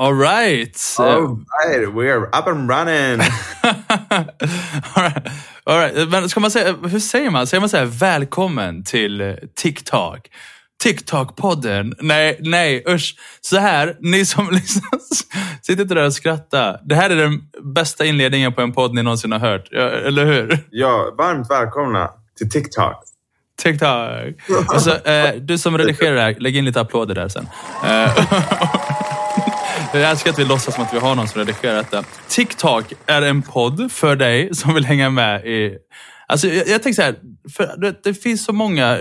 [0.00, 0.94] All right.
[0.98, 3.20] All right, we're up and running.
[3.64, 5.26] All right.
[5.66, 6.08] All right.
[6.08, 7.46] Men ska man säga, hur säger man?
[7.46, 10.18] Säger man så här, välkommen till eh, TikTok?
[10.84, 11.94] TikTok-podden.
[12.00, 13.14] Nej, nej, usch.
[13.40, 14.98] Så här, ni som lyssnar,
[15.62, 16.76] sitt inte där och skratta.
[16.84, 17.40] Det här är den
[17.74, 19.68] bästa inledningen på en podd ni någonsin har hört.
[19.70, 20.58] Ja, eller hur?
[20.70, 23.04] Ja, varmt välkomna till TikTok.
[23.62, 24.68] TikTok.
[24.68, 27.48] Alltså, eh, du som redigerar det här, lägg in lite applåder där sen.
[27.84, 28.10] Eh,
[29.92, 32.04] jag älskar att vi låtsas som att vi har någon som redigerar detta.
[32.28, 35.78] TikTok är en podd för dig som vill hänga med i...
[36.26, 37.14] Alltså, jag, jag tänker så här,
[37.56, 38.98] för det, det finns så många...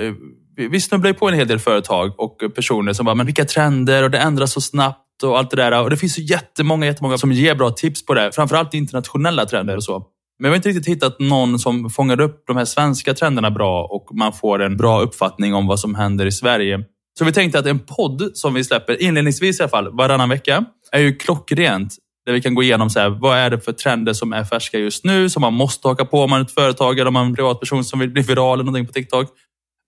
[0.55, 4.03] Vi snubblar ju på en hel del företag och personer som bara, men vilka trender
[4.03, 5.81] och det ändras så snabbt och allt det där.
[5.81, 8.31] Och det finns ju jättemånga, jättemånga som ger bra tips på det.
[8.31, 10.03] Framförallt internationella trender och så.
[10.39, 13.87] Men jag har inte riktigt hittat någon som fångar upp de här svenska trenderna bra
[13.91, 16.79] och man får en bra uppfattning om vad som händer i Sverige.
[17.19, 20.65] Så vi tänkte att en podd som vi släpper, inledningsvis i alla fall, varannan vecka,
[20.91, 21.95] är ju klockrent.
[22.25, 24.77] Där vi kan gå igenom så här, vad är det för trender som är färska
[24.77, 27.23] just nu, som man måste haka på om man är ett företag eller om man
[27.25, 29.27] är en privatperson som vill bli viral eller någonting på TikTok.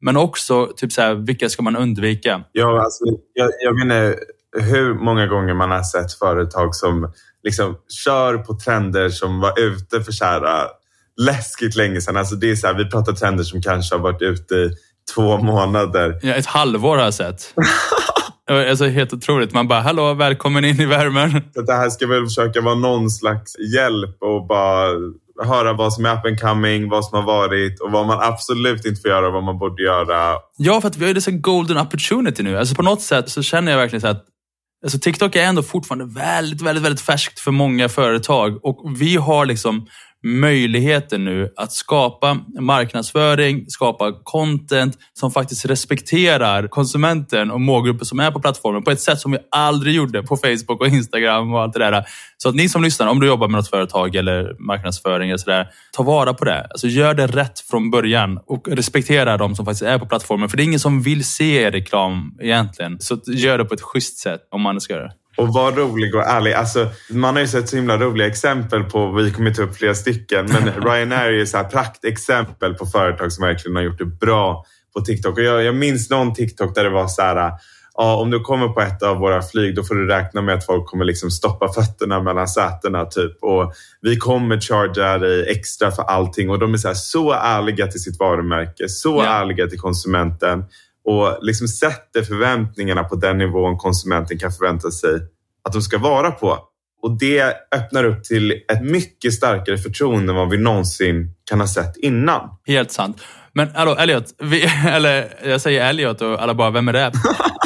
[0.01, 2.43] Men också typ så här, vilka ska man undvika?
[2.51, 4.15] Ja, alltså, jag, jag menar
[4.57, 10.01] hur många gånger man har sett företag som liksom kör på trender som var ute
[10.01, 10.67] för så här, äh,
[11.21, 12.17] läskigt länge sedan.
[12.17, 14.71] Alltså det är så här, vi pratar trender som kanske har varit ute i
[15.15, 16.19] två månader.
[16.21, 17.53] Ja, ett halvår har jag sett.
[18.49, 19.53] Alltså helt otroligt.
[19.53, 21.31] Man bara, hallå, välkommen in i värmen.
[21.65, 24.89] Det här ska väl försöka vara någon slags hjälp och bara
[25.43, 28.85] höra vad som är up and coming, vad som har varit och vad man absolut
[28.85, 30.35] inte får göra och vad man borde göra.
[30.57, 32.57] Ja, för att vi har ju dessa golden opportunity nu.
[32.57, 34.25] Alltså på något sätt så känner jag verkligen så att
[34.83, 38.65] alltså TikTok är ändå fortfarande väldigt, väldigt, väldigt färskt för många företag.
[38.65, 39.87] Och vi har liksom
[40.23, 48.31] möjligheten nu att skapa marknadsföring, skapa content som faktiskt respekterar konsumenten och målgruppen som är
[48.31, 51.73] på plattformen på ett sätt som vi aldrig gjorde på Facebook och Instagram och allt
[51.73, 52.05] det där.
[52.37, 55.67] Så att ni som lyssnar, om du jobbar med något företag eller marknadsföring eller sådär,
[55.91, 56.67] ta vara på det.
[56.69, 60.49] Alltså gör det rätt från början och respektera de som faktiskt är på plattformen.
[60.49, 62.99] För det är ingen som vill se reklam egentligen.
[62.99, 65.13] Så gör det på ett schysst sätt om man ska göra det.
[65.39, 66.53] Och var rolig och ärlig.
[66.53, 69.95] Alltså, man har ju sett så himla roliga exempel på, vi kommer ta upp flera
[69.95, 74.65] stycken, men Ryanair är så här praktexempel på företag som verkligen har gjort det bra
[74.93, 75.37] på TikTok.
[75.37, 77.51] Och jag, jag minns någon TikTok där det var så här,
[77.97, 80.65] ja, om du kommer på ett av våra flyg då får du räkna med att
[80.65, 83.05] folk kommer liksom stoppa fötterna mellan sätena.
[83.05, 83.37] Typ.
[83.43, 86.49] Och vi kommer charga dig extra för allting.
[86.49, 89.41] Och de är så, här, så ärliga till sitt varumärke, så Ja.
[89.41, 90.63] ärliga till konsumenten
[91.09, 95.09] och liksom sätter förväntningarna på den nivån konsumenten kan förvänta sig
[95.63, 96.57] att de ska vara på.
[97.01, 101.67] Och det öppnar upp till ett mycket starkare förtroende än vad vi någonsin kan ha
[101.67, 102.49] sett innan.
[102.65, 103.21] Helt sant.
[103.53, 104.25] Men hallå, Elliot.
[104.43, 107.11] Vi, eller jag säger Elliot och alla bara, vem är det?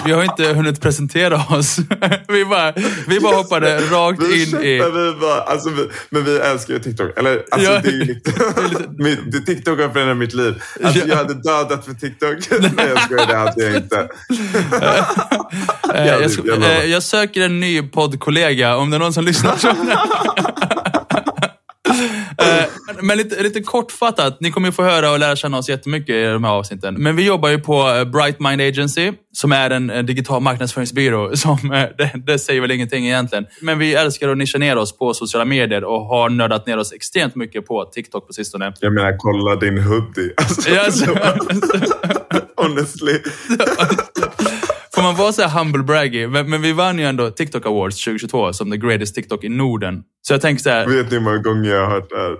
[0.05, 1.77] Vi har inte hunnit presentera oss.
[2.27, 2.73] Vi bara,
[3.07, 4.73] vi bara hoppade rakt Vi in i...
[4.79, 7.17] vi bara, alltså, vi, men vi älskar ju TikTok.
[7.19, 7.79] Eller, alltså, Ja.
[7.83, 8.31] det är ju lite,
[9.31, 10.61] det- TikTok har förändrat mitt liv.
[10.83, 11.05] Alltså, Ja.
[11.07, 12.37] Jag hade dödat för TikTok.
[12.77, 13.27] Nej, jag skojar.
[13.27, 14.07] Det hade jag inte.
[15.93, 19.55] Eh, jag, jag eh, jag söker en ny poddkollega om det är någon som lyssnar.
[22.95, 26.15] Men- Men lite, lite kortfattat, ni kommer ju få höra och lära känna oss jättemycket
[26.15, 26.95] i de här avsnitten.
[26.97, 31.35] Men vi jobbar ju på eh, Bright Mind Agency, som är en digital marknadsföringsbyrå.
[31.35, 33.45] Som, eh, det, det säger väl ingenting egentligen.
[33.61, 36.93] Men vi älskar att nischa ner oss på sociala medier och har nördat ner oss
[36.93, 38.73] extremt mycket på TikTok på sistone.
[38.79, 40.33] Jag menar, kolla din hoodie.
[40.37, 41.15] Alltså, alltså-
[42.57, 43.19] honestly.
[44.95, 46.27] Får man vara så här humble braggy?
[46.27, 50.01] Men, men vi vann ju ändå TikTok Awards 2022 som the greatest TikTok i Norden.
[50.21, 50.87] Så jag tänker så här...
[50.87, 52.37] Vet ni hur många gånger jag har hört det här?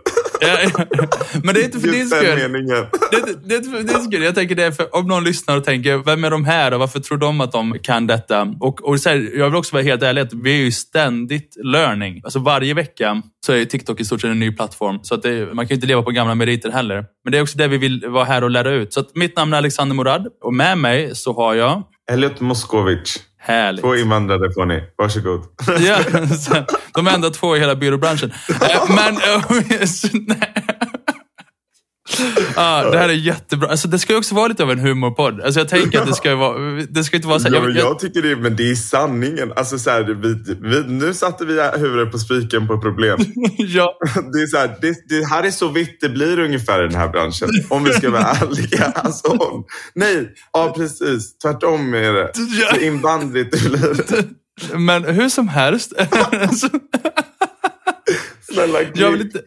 [1.44, 2.38] Men det är inte för din Just skull.
[2.38, 2.86] meningen.
[3.12, 4.24] Det, är- det är inte för din skull.
[4.24, 6.80] Jag tänker det är för, om någon lyssnar och tänker, vem är de här och
[6.80, 8.42] varför tror de att de kan detta?
[8.60, 12.22] Och, och här, jag vill också vara helt ärlig, att vi är ju ständigt learning.
[12.24, 15.00] Alltså varje vecka så är TikTok i stort sett en ny plattform.
[15.04, 17.06] Så att det, man kan ju inte leva på gamla meriter heller.
[17.24, 18.94] Men det är också det vi vill vara här och lära ut.
[18.94, 23.20] Så att mitt namn är Alexander Morad och med mig så har jag Elliot Moskovic.
[23.46, 23.84] Härligt.
[23.84, 24.84] Två invandrare får ni.
[24.98, 25.44] Varsågod.
[25.80, 25.98] Ja,
[26.94, 28.34] de enda två i hela byråbranschen.
[28.62, 29.18] Eh, Men...
[32.56, 33.70] Ah, det här är jättebra.
[33.70, 35.42] Alltså, det ska ju också vara lite av en humorpodd.
[35.42, 36.58] Alltså, jag tänker att det ska, vara,
[36.90, 39.54] det ska inte vara så här, Ja, jag, jag tycker det, men det är sanningen.
[39.56, 43.20] Alltså, så här, vi, vi, nu satte vi huvudet på spiken på problem.
[43.58, 43.98] ja,
[44.34, 46.96] Det, är så här, det, det här är så vitt det blir ungefär i den
[46.96, 47.50] här branschen.
[47.70, 48.86] Om vi ska vara ärliga.
[48.96, 51.38] Alltså, om, nej, ja precis.
[51.38, 52.32] Tvärtom är det.
[52.72, 54.43] Så invandrigt det blir.
[54.74, 55.94] Men hur som helst.
[56.60, 56.70] Så-
[58.54, 59.44] Snälla klipp, Jag vill inte-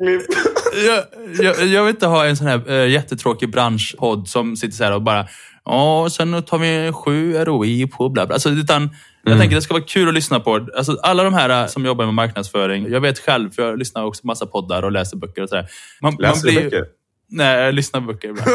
[0.87, 1.05] jag,
[1.47, 4.93] jag, jag vill inte ha en sån här uh, jättetråkig branschpodd som sitter så här
[4.93, 5.27] och bara
[5.65, 8.35] Ja, sen tar vi sju ROI på bla bla.
[8.35, 8.83] Alltså, utan
[9.23, 9.39] jag Mm.
[9.41, 10.67] tänker det ska vara kul att lyssna på.
[10.77, 12.91] Alltså, alla de här äh, som jobbar med marknadsföring.
[12.91, 15.67] Jag vet själv, för jag lyssnar också på massa poddar och läser böcker och sådär.
[16.03, 16.85] Man, Läser du ju- böcker?
[17.29, 18.49] Nej, jag lyssnar på böcker ibland.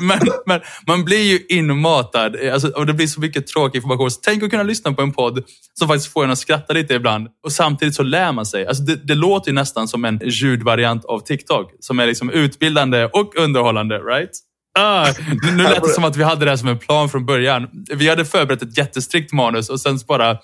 [0.00, 4.10] men, men man blir ju inmatad alltså, och det blir så mycket tråkig information.
[4.10, 5.44] Så tänk att kunna lyssna på en podd
[5.78, 7.28] som faktiskt får en att skratta lite ibland.
[7.44, 8.66] Och samtidigt så lär man sig.
[8.66, 11.72] Alltså, det, det låter ju nästan som en ljudvariant av TikTok.
[11.80, 14.30] Som är liksom utbildande och underhållande, right?
[14.78, 15.06] Ah,
[15.42, 17.68] nu- lät det som att vi hade det här som en plan från början.
[17.94, 20.38] Vi hade förberett ett jättestrikt manus och sen bara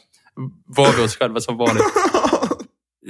[0.67, 1.85] var vi oss själva som vanligt.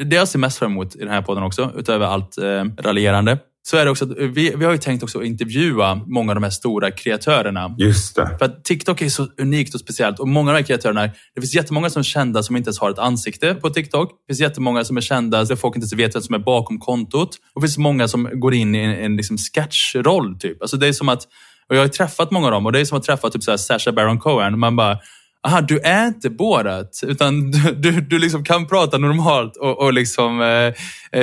[0.05, 3.39] Det jag ser mest fram emot i den här podden också, utöver allt eh, raljerande,
[3.69, 6.35] så är det också att vi, vi har ju tänkt också att intervjua många av
[6.35, 7.75] de här stora kreatörerna.
[7.79, 8.37] Just det.
[8.39, 11.41] För att TikTok är så unikt och speciellt och många av de här kreatörerna, det
[11.41, 14.11] finns jättemånga som är kända som inte ens har ett ansikte på TikTok.
[14.11, 16.79] Det finns jättemånga som är kända där folk inte ens vet vem som är bakom
[16.79, 17.31] kontot.
[17.55, 20.39] Och det finns många som går in i en, en liksom sketchroll.
[20.39, 20.63] Typ.
[20.63, 21.23] Alltså det är som att,
[21.69, 23.51] och jag har träffat många av dem och det är som att träffa typ så
[23.51, 24.59] här Sacha Baron Cohen.
[24.59, 24.99] Man bara,
[25.47, 29.93] aha, du är inte Borat, utan du, du, du liksom kan prata normalt och, och
[29.93, 30.73] liksom, eh, eh,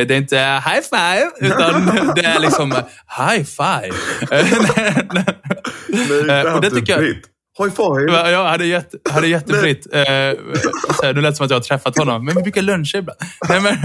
[0.08, 1.86] det är inte high five, utan
[2.16, 2.78] det är liksom eh,
[3.28, 3.96] high five.
[5.14, 5.26] Nej,
[6.30, 7.02] Eh, och det tycker jag-.
[7.60, 8.12] High five!
[8.18, 8.98] Ja, Jag hade, jätte.
[9.98, 10.02] Eh,
[10.96, 12.98] så här, nu lät det som att jag har träffat honom, men vi brukar luncha
[12.98, 13.20] ibland.
[13.50, 13.78] Nej, men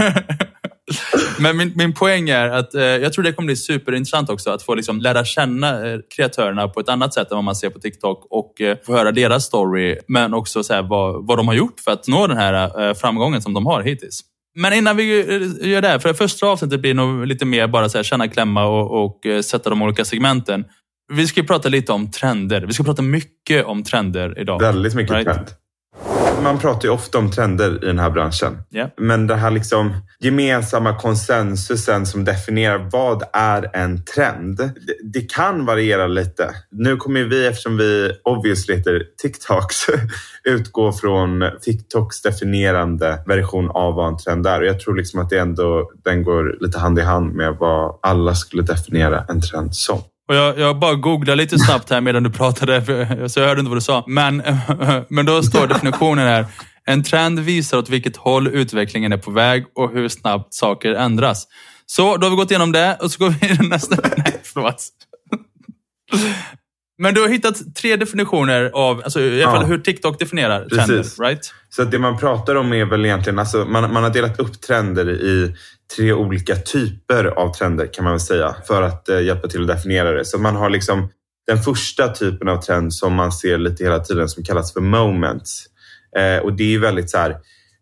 [1.39, 4.63] men min, min poäng är att eh, jag tror det kommer bli superintressant också att
[4.63, 7.79] få liksom lära känna eh, kreatörerna på ett annat sätt än vad man ser på
[7.79, 11.55] TikTok och eh, få höra deras story, men också så här, vad, vad de har
[11.55, 14.21] gjort för att nå den här eh, framgången som de har hittills.
[14.55, 17.67] Men innan vi eh, gör det, här, för det första avsnittet blir nog lite mer
[17.67, 20.65] bara så här, känna, klämma och, och eh, sätta de olika segmenten.
[21.13, 22.61] Vi ska ju prata lite om trender.
[22.61, 24.59] Vi ska prata mycket om trender idag.
[24.59, 25.25] Väldigt mycket Right.
[25.25, 25.47] trend.
[26.43, 28.57] Man pratar ju ofta om trender i den här branschen.
[28.69, 28.89] Ja.
[28.97, 34.57] Men den här liksom gemensamma konsensusen som definierar vad är en trend.
[34.57, 36.55] Det, det kan variera lite.
[36.71, 39.75] Nu kommer vi, eftersom vi obviously heter TikToks,
[40.43, 44.61] utgå från TikToks definierande version av vad en trend är.
[44.61, 47.99] Och jag tror liksom att det ändå, den går lite hand i hand med vad
[48.01, 50.01] alla skulle definiera en trend som.
[50.29, 52.85] Och jag, jag bara googlade lite snabbt här medan du pratade,
[53.29, 54.03] så jag hörde inte vad du sa.
[54.07, 54.43] Men,
[55.09, 56.45] men då står definitionen här.
[56.85, 61.47] En trend visar åt vilket håll utvecklingen är på väg och hur snabbt saker ändras.
[61.85, 63.95] Så, då har vi gått igenom det och så går vi till nästa.
[64.17, 64.83] Nej, förlåt.
[67.01, 69.67] Men du har hittat tre definitioner av, alltså i alla fall Ja.
[69.67, 71.19] hur TikTok definierar trender, Precis.
[71.19, 71.53] right?
[71.69, 75.09] Så det man pratar om är väl egentligen, alltså man, man har delat upp trender
[75.09, 75.55] i
[75.95, 79.67] tre olika typer av trender kan man väl säga för att eh, hjälpa till att
[79.67, 80.25] definiera det.
[80.25, 81.09] Så man har liksom
[81.47, 85.65] den första typen av trend som man ser lite hela tiden som kallas för moments.
[86.17, 87.37] Eh, och det är ju väldigt så här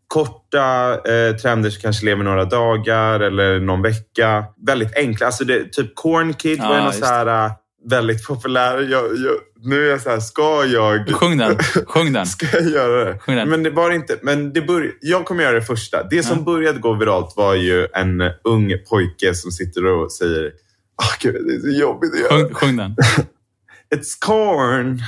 [0.07, 4.45] korta eh, trender som kanske lever några dagar eller någon vecka.
[4.67, 5.25] Väldigt enkla.
[5.25, 7.51] Alltså det, typ Corn Kid var Ja, ju någon just så här eh,
[7.89, 8.77] väldigt populär.
[8.77, 9.35] Jag, jag,
[9.67, 11.09] nu är jag så här, ska jag...
[11.15, 11.57] Sjung den.
[11.87, 12.25] Sjung den.
[12.25, 13.19] Ska jag göra det?
[13.19, 13.49] Sjung den.
[13.49, 14.19] Men det var inte.
[14.21, 16.03] Men det bör, jag kommer göra det första.
[16.03, 16.43] Det som Ja.
[16.43, 20.51] började gå viralt var ju en ung pojke som sitter och säger
[21.01, 22.29] Åh gud, det är så jobbigt att göra.
[22.45, 22.95] Sjung, sjung den.
[23.95, 25.01] It's corn,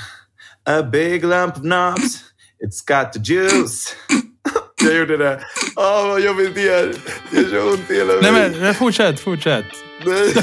[0.69, 2.17] a big lump of knobs.
[2.65, 3.95] It's got the juice.
[4.85, 5.41] jag gjorde det.
[5.75, 6.94] Åh, vad jobbigt det är.
[7.31, 8.56] Det gör så ont i hela Nej mig.
[8.59, 9.65] men fortsätt, fortsätt.
[10.06, 10.33] Nej.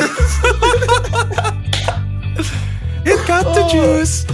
[3.09, 4.27] It got the juice.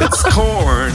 [0.00, 0.92] It's corn,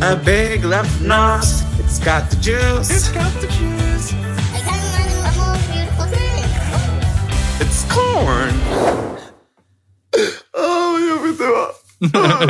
[0.00, 1.64] a big of knobs.
[1.80, 3.08] It's got the juice.
[3.08, 4.12] got the juice.
[4.54, 6.44] I can't imagine a more beautiful thing.
[7.60, 8.54] It's corn.
[10.56, 11.70] Åh, vad jobbigt det var.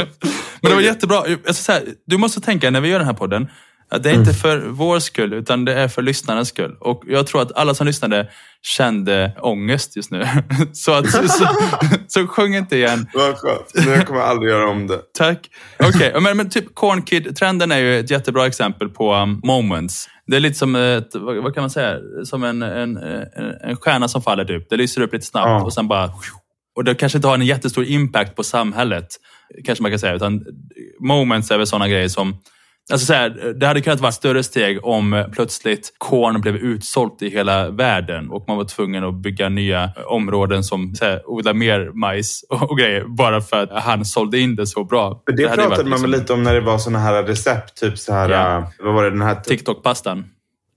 [0.60, 1.22] Men det var jättebra.
[1.28, 3.48] Jag ska säga, du måste tänka när vi gör den här podden,
[3.90, 6.76] att det är inte för vår skull, utan det är för lyssnarens skull.
[6.80, 8.30] Och jag tror att alla som lyssnade
[8.62, 10.24] kände ångest just nu.
[10.72, 11.48] Så, att, så, så,
[12.08, 13.06] så sjung inte igen.
[13.14, 13.86] Vad skönt.
[13.86, 15.00] Nu kommer jag aldrig göra om det.
[15.18, 15.50] Tack.
[15.78, 20.08] Okej, men, men typ Corn Kid-trenden är ju ett jättebra exempel på um, moments.
[20.26, 23.24] Det är lite som ett, vad, vad kan man säga, som en, en, en,
[23.64, 24.70] en stjärna som faller typ.
[24.70, 25.64] Det lyser upp lite snabbt Ja.
[25.64, 26.10] och sen bara...
[26.76, 29.06] Och det kanske inte har en jättestor impact på samhället,
[29.64, 30.14] kanske man kan säga.
[30.14, 30.44] Utan
[31.00, 32.36] moments är väl sådana grejer som...
[32.92, 37.22] Alltså så här, det hade kunnat vara ett större steg om plötsligt korn blev utsålt
[37.22, 41.54] i hela världen och man var tvungen att bygga nya områden som så här, odlar
[41.54, 45.22] mer majs och, och grejer bara för att han sålde in det så bra.
[45.26, 47.80] För det, ju pratade varit man liksom lite om när det var såna här recept.
[47.80, 48.58] Typ så här, Ja.
[48.58, 49.10] äh, vad var det?
[49.10, 50.24] Den här TikTok-pastan.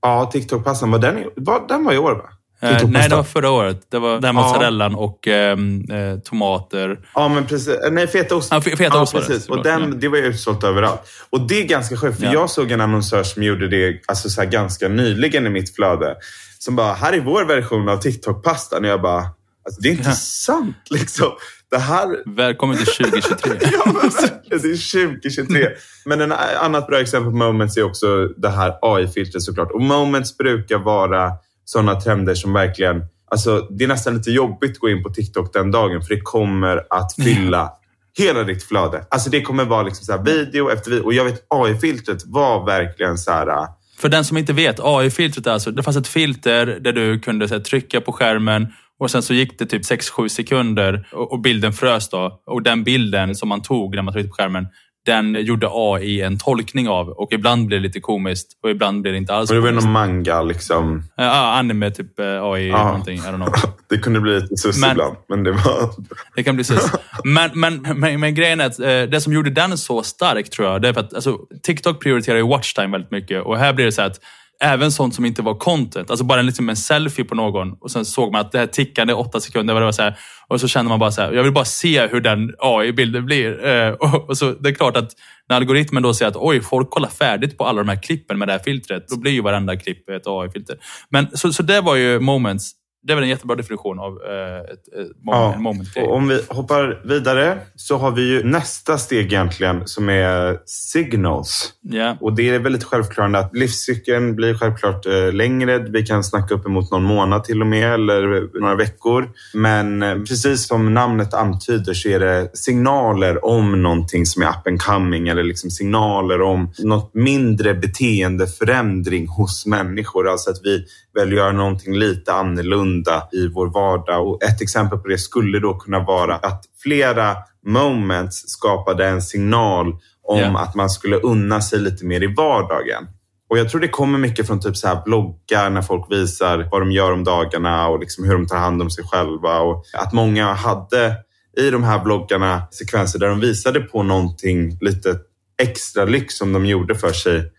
[0.02, 0.92] Ja, TikTok-passan.
[0.92, 2.30] Var den, var, den var i år va?
[2.64, 3.82] Eh, nej, det var förra året.
[3.92, 4.42] Det var den Ja.
[4.42, 7.00] mozzarellan och ehm, eh, tomater.
[7.14, 7.68] Ja, men precis.
[7.68, 8.48] Eh, Nej, fetaost.
[8.52, 9.50] Ja, fe- fetaost var det, precis.
[9.50, 11.02] Och den, det var ju utsålt överallt.
[11.30, 12.34] Och det är ganska sjukt, för Ja.
[12.34, 16.16] jag såg en annonsör som gjorde det alltså, så här, ganska nyligen i mitt flöde.
[16.60, 18.84] Som bara, här är vår version av TikTok-pastan.
[18.84, 19.24] Och jag bara,
[19.66, 20.16] Alltså, det är inte Ja.
[20.16, 21.32] sant liksom.
[21.72, 23.52] Det här Välkommen till 2023.
[23.72, 24.40] ja, men verkligen.
[24.50, 25.68] det är 2023.
[26.06, 29.72] Men en annat bra exempel på moments är också det här AI-filtret såklart.
[29.72, 31.32] Och moments brukar vara
[31.66, 33.02] sådana trender som verkligen...
[33.32, 36.22] Alltså, det är nästan lite jobbigt att gå in på TikTok den dagen för det
[36.22, 37.72] kommer att fylla
[38.18, 39.06] hela ditt flöde.
[39.10, 41.06] Alltså det kommer vara liksom så video efter video.
[41.06, 43.48] Och jag vet AI-filtret var verkligen så här...
[43.48, 43.66] äh,
[43.98, 47.60] För den som inte vet, AI-filtret alltså, det fanns ett filter där du kunde här,
[47.60, 48.68] trycka på skärmen
[49.00, 52.42] och sen så gick det typ 6-7 sekunder och, och bilden frös då.
[52.46, 54.68] Och den bilden som man tog när man tryckte på skärmen,
[55.06, 57.10] den gjorde AI en tolkning av.
[57.10, 59.72] Och ibland blev det lite komiskt och ibland blev det inte alls Och det var
[59.72, 61.04] någon manga liksom.
[61.16, 62.84] Ja, ah, anime, typ eh, AI Ja.
[62.84, 63.18] någonting.
[63.18, 63.54] I don't know.
[63.90, 65.16] Det kunde bli lite sus Men- ibland.
[65.30, 65.90] Men det var...
[66.36, 66.92] Det kan bli sus.
[67.24, 70.68] Men, men, men, men grejen är att eh, det som gjorde den så stark tror
[70.68, 73.44] jag, det är för att alltså, TikTok prioriterar ju watchtime väldigt mycket.
[73.44, 74.20] Och här blir det så att
[74.64, 77.92] även sånt som inte var content, alltså bara en, liksom en selfie på någon och
[77.92, 79.74] sen såg man att det här tickande åtta sekunder.
[79.74, 80.18] Och, det var så här,
[80.48, 83.64] och så kände man bara så här, jag vill bara se hur den AI-bilden blir.
[83.74, 85.12] Eh, och, och så, det är klart att
[85.50, 88.48] när algoritmen då säger att oj, folk kollar färdigt på alla de här klippen med
[88.48, 90.78] det här filtret, då blir ju varenda klipp ett AI-filter.
[91.10, 92.72] Men så, så det var ju moments.
[93.04, 94.86] Det är väl en jättebra definition av eh, ett,
[95.26, 100.10] moment, en moment om vi hoppar vidare så har vi ju nästa steg egentligen som
[100.10, 101.74] är signals.
[101.82, 102.18] Ja.
[102.22, 105.80] Och det är väldigt självklarande att livscykeln blir självklart eh, längre.
[105.80, 109.30] Vi kan snacka uppemot någon månad till och med eller några veckor.
[109.54, 114.68] Men eh, precis som namnet antyder så är det signaler om någonting som är up
[114.68, 120.30] and coming eller liksom signaler om något mindre beteendeförändring hos människor.
[120.30, 120.86] Alltså att vi
[121.22, 124.28] att göra någonting lite annorlunda i vår vardag.
[124.28, 129.88] Och ett exempel på det skulle då kunna vara att flera moments skapade en signal
[130.24, 130.60] om Ja.
[130.60, 133.08] att man skulle unna sig lite mer i vardagen.
[133.50, 136.82] Och jag tror det kommer mycket från typ så här bloggar när folk visar vad
[136.82, 139.60] de gör om dagarna och liksom hur de tar hand om sig själva.
[139.60, 141.16] Och att många hade
[141.58, 145.16] i de här bloggarna sekvenser där de visade på någonting lite
[145.62, 147.52] extra lyx som de gjorde för sig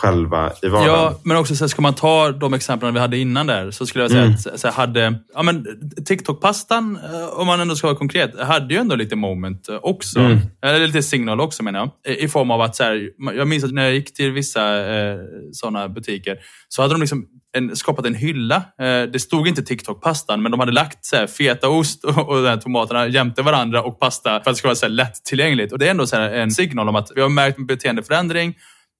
[0.00, 0.94] själva i vardagen.
[0.94, 3.86] Ja, men också så här, ska man ta de exemplen vi hade innan där så
[3.86, 4.34] skulle jag säga Mm.
[4.34, 5.66] att så här, hade, ja, men
[6.06, 10.18] TikTok-pastan, eh, om man ändå ska vara konkret, hade ju ändå lite moment eh, också.
[10.20, 10.38] Mm.
[10.66, 12.16] Eller lite signal också menar jag.
[12.16, 15.16] I- form av att, så här, jag minns att när jag gick till vissa eh,
[15.52, 16.36] sådana butiker
[16.68, 17.26] så hade de liksom
[17.56, 18.56] en, skapat en hylla.
[18.56, 22.56] Eh, det stod inte TikTok-pastan, men de hade lagt så här, fetaost och, och här
[22.56, 25.72] tomaterna jämte varandra och pasta för att det ska vara så här, lättillgängligt.
[25.72, 28.54] Och det är ändå så här, en signal om att vi har märkt en beteendeförändring.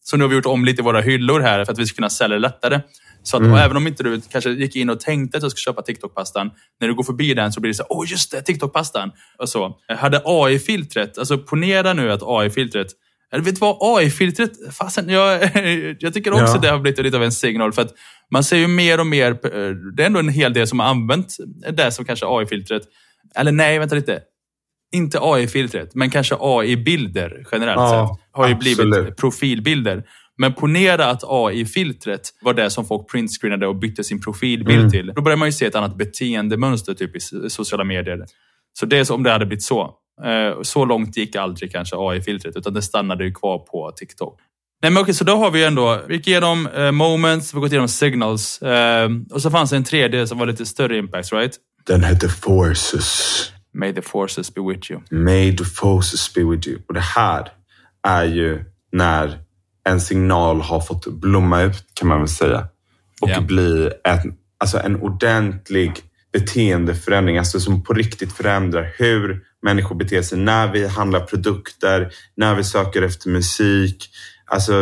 [0.05, 1.95] Så nu har vi gjort om lite i våra hyllor här för att vi ska
[1.97, 2.81] kunna sälja det lättare.
[3.23, 5.59] Så att, och även om inte du kanske gick in och tänkte att du ska
[5.59, 6.51] köpa TikTok-pastan,
[6.81, 9.11] när du går förbi den så blir det så åh just det, TikTok-pastan.
[9.39, 9.77] Och så.
[9.99, 12.87] Hade AI-filtret, alltså ponera nu att AI-filtret
[13.33, 13.77] eller vet du vad?
[13.81, 15.43] AI-filtret, fasen, jag,
[16.01, 16.59] jag tycker också Ja.
[16.59, 17.73] det har blivit lite av en signal.
[17.73, 17.95] För att
[18.31, 20.87] man ser ju mer och mer, eh, det är ändå en hel del som har
[20.87, 21.37] använt
[21.73, 22.83] det som kanske AI-filtret.
[23.35, 24.21] Eller nej, vänta lite.
[24.93, 28.27] Inte AI-filtret, men kanske AI-bilder generellt Ja, sett.
[28.33, 29.17] Har ju blivit absolut.
[29.17, 30.05] profilbilder.
[30.41, 34.91] Men ponera att AI-filtret var det som folk printscreenade och bytte sin profilbild Mm.
[34.91, 35.13] till.
[35.17, 38.25] Då börjar man ju se ett annat beteendemönster typ i sociala medier.
[38.81, 39.95] Så det är som om det hade blivit så.
[40.25, 44.41] Eh, Så långt gick aldrig kanske AI-filtret, utan det stannade ju kvar på TikTok.
[44.83, 47.61] Nej, men okej, så då har vi ändå, vi gick igenom eh, moments, vi har
[47.61, 48.63] gått igenom signals.
[48.63, 51.53] Eh, och så fanns det en tredje som var lite större impacts, right?
[51.87, 53.53] Den hette Forces.
[53.75, 55.01] May the forces be with you.
[55.11, 56.79] May the forces be with you.
[56.89, 57.49] Och det här
[58.03, 59.39] är ju när
[59.89, 62.69] en signal har fått blomma ut, kan man väl säga.
[63.21, 63.41] Och Ja.
[63.41, 65.93] bli en, alltså en ordentlig
[66.33, 72.55] beteendeförändring, alltså som på riktigt förändrar hur människor beter sig när vi handlar produkter, när
[72.55, 74.11] vi söker efter musik,
[74.47, 74.73] alltså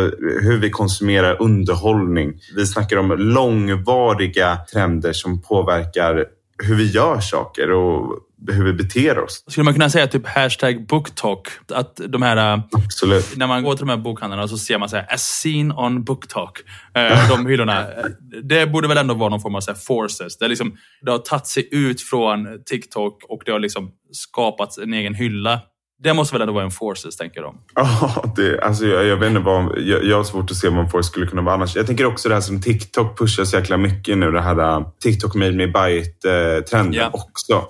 [0.41, 2.33] hur vi konsumerar underhållning.
[2.55, 6.25] Vi snackar om långvariga trender som påverkar
[6.63, 8.19] hur vi gör saker och
[8.51, 9.43] hur vi beter oss.
[9.47, 11.47] Skulle man kunna säga typ hashtag booktalk?
[11.73, 13.37] Att de här, eh, Absolut.
[13.37, 16.03] när man går till de här bokhandlarna så ser man så här, as seen on
[16.03, 16.59] booktalk.
[16.95, 17.79] Eh, de hyllorna.
[17.91, 18.05] Eh,
[18.43, 20.37] Det borde väl ändå vara någon form av så här forces.
[20.37, 24.77] Det, är liksom, det har tagit sig ut från TikTok och det har liksom skapats
[24.77, 25.59] en egen hylla.
[26.03, 27.57] Det måste väl ändå vara en forces, tänker de.
[27.75, 30.91] Ja, det, alltså jag, jag vet inte vad, jag, jag har svårt att se vad
[30.91, 31.75] folk skulle kunna vara annars.
[31.75, 34.87] Jag tänker också det här som TikTok pushar så jäkla mycket nu, det här uh,
[35.03, 37.09] TikTok made me buy it-trenden Ja.
[37.13, 37.65] också.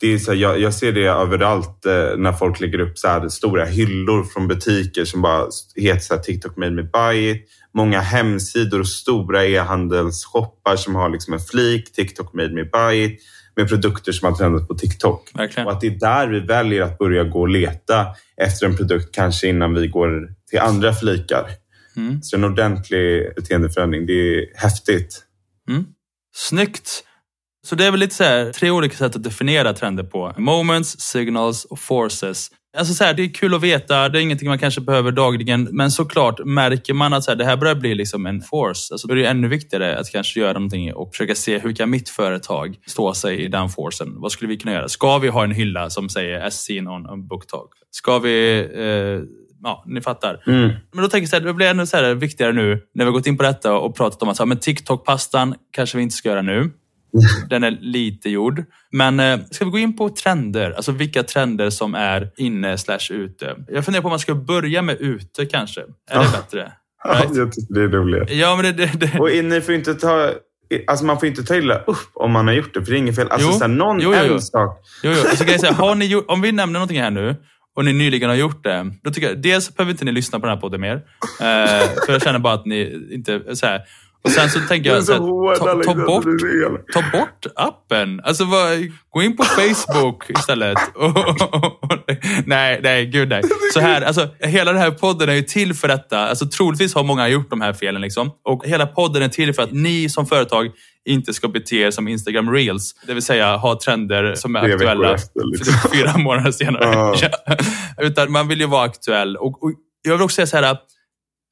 [0.00, 3.08] Det är så här, jag, jag ser det överallt eh, när folk lägger upp så
[3.08, 7.46] här stora hyllor från butiker som bara heter så här, TikTok made me buy it.
[7.74, 13.20] Många hemsidor och stora e-handelsshoppar som har liksom en flik, TikTok made me buy it,
[13.56, 15.30] med produkter som har trendat på TikTok.
[15.34, 15.66] Verkligen.
[15.66, 19.14] Och att det är där vi väljer att börja gå och leta efter en produkt,
[19.14, 21.50] kanske innan vi går till andra flikar.
[21.96, 22.22] Mm.
[22.22, 25.24] Så en ordentlig beteendeförändring, det är häftigt.
[25.68, 25.84] Mm.
[26.34, 27.04] Snyggt!
[27.70, 30.34] Så det är väl lite så här, tre olika sätt att definiera trender på.
[30.38, 32.50] Moments, signals och forces.
[32.76, 35.68] Alltså så här, det är kul att veta, det är ingenting man kanske behöver dagligen.
[35.72, 39.08] Men såklart, märker man att så här, det här börjar bli liksom en force, alltså,
[39.08, 42.08] då är det ännu viktigare att kanske göra någonting och försöka se hur kan mitt
[42.08, 44.20] företag stå sig i den forcen?
[44.20, 44.88] Vad skulle vi kunna göra?
[44.88, 47.70] Ska vi ha en hylla som säger as seen on a book talk?
[47.90, 49.28] Ska vi eh,
[49.62, 50.42] Ja, ni fattar.
[50.46, 50.70] Mm.
[50.92, 53.10] Men då tänker jag så här, det blir ännu så här viktigare nu när vi
[53.10, 56.02] har gått in på detta och pratat om att så här, men TikTok-pastan kanske vi
[56.02, 56.70] inte ska göra nu.
[57.50, 58.62] Den är lite gjord.
[58.92, 60.70] Men eh, ska vi gå in på trender?
[60.70, 63.56] Alltså vilka trender som är inne slash ute.
[63.68, 65.80] Jag funderar på om man ska börja med ute kanske.
[65.80, 65.84] Är
[66.18, 66.26] det Ja.
[66.32, 66.72] bättre?
[67.04, 67.36] Ja, Right?
[67.36, 68.30] jag tycker det är roligt.
[68.30, 68.72] Ja, men det...
[68.72, 69.18] det, det.
[69.18, 70.30] Och ni får inte ta...
[70.86, 72.98] Alltså man får inte ta illa upp om man har gjort det, för det är
[72.98, 73.28] inget fel.
[73.30, 73.52] Alltså Jo.
[73.52, 74.34] så här, någon Jo, jo, jo.
[74.34, 74.80] en sak...
[75.02, 75.36] Jo, jo.
[75.36, 77.36] Så kan jag säga, har ni gjort, om vi nämner någonting här nu
[77.76, 80.46] och ni nyligen har gjort det, då tycker jag dels behöver inte ni lyssna på
[80.46, 80.94] den här podden mer.
[81.40, 83.56] Eh, för jag känner bara att ni inte...
[83.56, 83.80] Så här.
[84.22, 88.20] Och sen så tänker jag, så här, ta, ta, Alexander, bort, ta bort appen.
[88.24, 88.78] Alltså, vad,
[89.10, 90.78] gå in på Facebook istället.
[92.46, 93.42] nej, nej, gud nej.
[93.74, 96.18] Så här, alltså, hela den här podden är ju till för detta.
[96.18, 98.00] Alltså, troligtvis har många gjort de här felen.
[98.00, 98.30] Liksom.
[98.44, 100.70] Och hela podden är till för att ni som företag
[101.08, 102.94] inte ska bete er som Instagram reels.
[103.06, 105.74] Det vill säga ha trender som är aktuella efter, liksom.
[105.74, 107.16] för fyra månader senare.
[107.20, 107.56] Ja.
[107.98, 109.36] Utan man vill ju vara aktuell.
[109.36, 109.72] Och, och
[110.02, 110.76] jag vill också säga så här,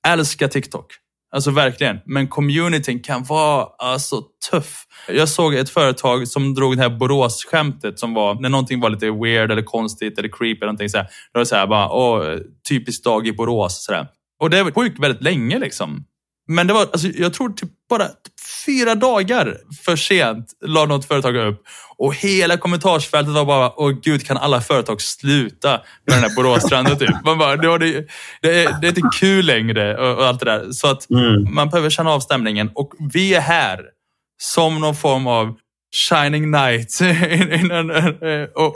[0.08, 0.86] älska TikTok.
[1.30, 1.98] Alltså verkligen.
[2.06, 4.84] Men communityn kan vara alltså, tuff.
[5.08, 9.10] Jag såg ett företag som drog det här Borås-skämtet som var när någonting var lite
[9.10, 10.58] weird eller konstigt eller creepy.
[10.58, 11.04] Eller någonting så här.
[11.04, 12.36] Då var det så här, bara, Åh,
[12.68, 13.84] typisk dag i Borås.
[13.84, 14.06] Så där.
[14.40, 15.58] Och det pågick väldigt länge.
[15.58, 16.04] liksom.
[16.48, 18.14] Men det var, alltså, jag tror typ bara typ
[18.66, 21.62] fyra dagar för sent la något företag upp.
[21.96, 26.98] Och hela kommentarsfältet var bara, åh gud kan alla företag sluta med den här Boråstrenden
[26.98, 27.24] typ.
[27.24, 28.06] Man bara, det, var det,
[28.42, 30.72] det, är, det är inte kul längre och, och allt det där.
[30.72, 31.54] Så att Mm.
[31.54, 32.70] man behöver känna av stämningen.
[32.74, 33.80] Och vi är här
[34.42, 35.54] som någon form av
[35.94, 37.00] shining night.
[37.64, 38.02] Innan, och,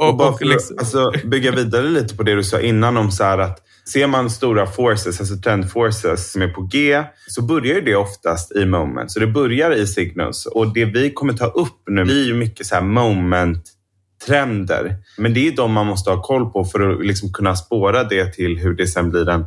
[0.00, 3.11] och, Och bara för liksom, alltså, bygga vidare lite på det du sa innan om
[3.11, 3.59] så att
[3.92, 8.66] ser man stora forces, alltså trendforces som är på G, så börjar det oftast i
[8.66, 9.11] moment.
[9.11, 10.47] Så det börjar i signals.
[10.47, 14.97] Och det vi kommer ta upp nu blir ju mycket så här moment-trender.
[15.19, 18.32] Men det är de man måste ha koll på för att liksom kunna spåra det
[18.32, 19.45] till hur det sen blir en,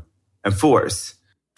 [0.47, 1.05] en force.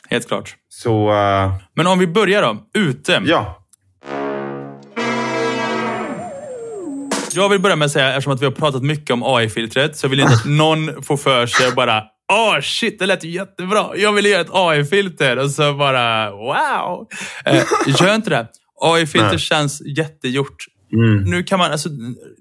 [0.09, 0.55] helt klart.
[0.69, 3.21] Så eh, Men om vi börjar då, ute.
[3.25, 3.66] ja,
[7.37, 10.07] Jag vill börja med att säga, eftersom att vi har pratat mycket om AI-filtret, så
[10.07, 13.85] vill jag inte att någon får för sig bara Åh shit, det lät ju jättebra.
[13.95, 15.37] Jag vill göra ett AI-filter.
[15.37, 17.07] Och så bara wow.
[17.45, 17.63] Eh,
[18.01, 18.47] gör inte det.
[18.81, 20.55] AI-filter känns jättegjort.
[20.93, 21.89] mm, Nu kan man, alltså,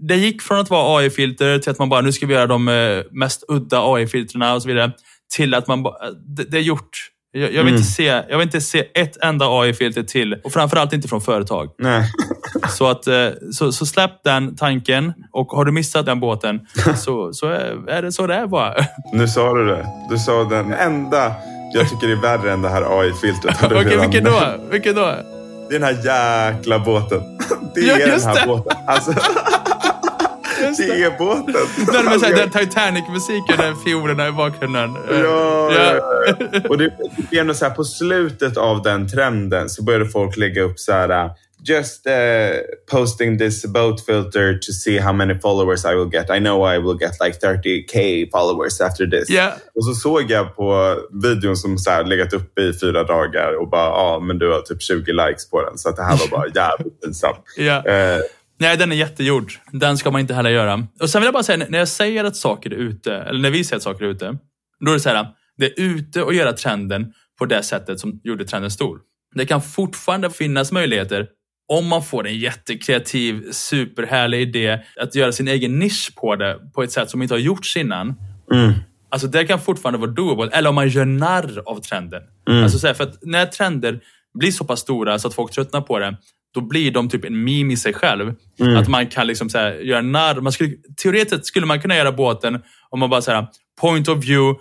[0.09, 2.69] det gick från att vara AI-filter till att man bara, nu ska vi göra de
[2.69, 4.93] eh, mest udda AI-filtrerna och så vidare.
[5.37, 6.91] Till att man bara, det, det är gjort.
[7.33, 7.75] Jag, jag, vill Mm.
[7.75, 10.35] inte se, jag vill inte se ett enda AI-filter till.
[10.45, 11.69] Och framförallt inte från företag.
[11.79, 12.11] nej.
[12.69, 16.61] Så, att, eh, så, så släpp den tanken och har du missat den båten
[16.97, 17.47] så, så
[17.89, 18.75] är det så det är bara.
[19.13, 19.87] Nu sa du det.
[20.11, 21.33] Du sa den enda
[21.73, 23.57] jag tycker är värre än det här AI-filtret.
[23.65, 24.41] Okej, redan vilken då?
[24.71, 25.15] Vilken då?
[25.69, 27.21] Det är den här jäkla båten.
[27.75, 28.47] Det Ja, är den just här det.
[28.47, 28.77] båten.
[28.87, 29.13] Alltså,
[30.79, 31.55] det är båten.
[31.93, 34.97] Den så här, den Titanic-musiken, den fiolerna i bakgrunden.
[35.11, 35.15] Ja,
[35.73, 35.95] ja.
[36.53, 36.61] ja.
[36.69, 36.91] Och det,
[37.31, 40.79] det är ändå så här, på slutet av den trenden så började folk lägga upp
[40.79, 41.31] så här
[41.68, 42.12] Just uh,
[42.90, 46.31] posting this boat filter to see how many followers I will get.
[46.31, 49.31] I know I will get like 30k followers after this.
[49.31, 49.52] Ja.
[49.74, 53.70] Och så såg jag på videon som så här legat uppe i fyra dagar och
[53.70, 55.79] bara, ja men du har typ 20 likes på den.
[55.79, 57.44] Så det här var bara jävligt pinsamt.
[57.57, 57.87] Ja.
[57.87, 58.20] Eh,
[58.59, 59.52] Nej, den är jättegjord.
[59.72, 60.87] Den ska man inte heller göra.
[61.00, 63.50] Och Sen vill jag bara säga, när jag säger att saker är ute, eller när
[63.50, 64.38] vi säger att saker är ute,
[64.85, 65.26] då är det så här,
[65.59, 68.98] det är ute att göra trenden på det sättet som gjorde trenden stor.
[69.35, 71.26] Det kan fortfarande finnas möjligheter
[71.68, 76.83] om man får en jättekreativ, superhärlig idé att göra sin egen nisch på det på
[76.83, 78.14] ett sätt som inte har gjorts innan.
[78.52, 78.72] mm,
[79.09, 80.50] Alltså det kan fortfarande vara doable.
[80.52, 82.22] Eller om man gör narr av trenden.
[82.48, 82.62] Mm.
[82.62, 84.00] Alltså så här, för att när trender
[84.38, 86.16] blir så pass stora så att folk tröttnar på det,
[86.55, 88.35] då blir de typ en meme i sig själv.
[88.61, 88.76] Mm.
[88.76, 90.40] Att man kan liksom så här, göra narr.
[90.40, 93.46] Man skulle, teoretiskt skulle man kunna göra båten om man bara säger
[93.81, 94.61] point of view,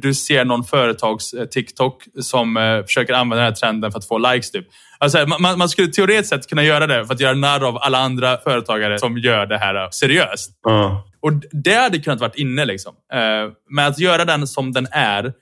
[0.00, 4.08] du ser någon företags eh, TikTok som eh, försöker använda den här trenden för att
[4.08, 4.50] få likes.
[4.50, 4.66] Typ.
[4.98, 7.98] Alltså, man- man, skulle teoretiskt sett kunna göra det för att göra narr av alla
[7.98, 10.50] andra företagare som gör det här eh, seriöst.
[10.62, 11.04] ja.
[11.20, 12.64] Och det hade kunnat varit inne.
[12.64, 12.94] liksom.
[13.12, 15.32] Eh, men att göra den som den är,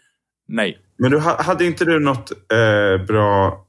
[0.48, 0.78] nej.
[0.98, 3.60] Men du, ha- hade inte du något eh, bra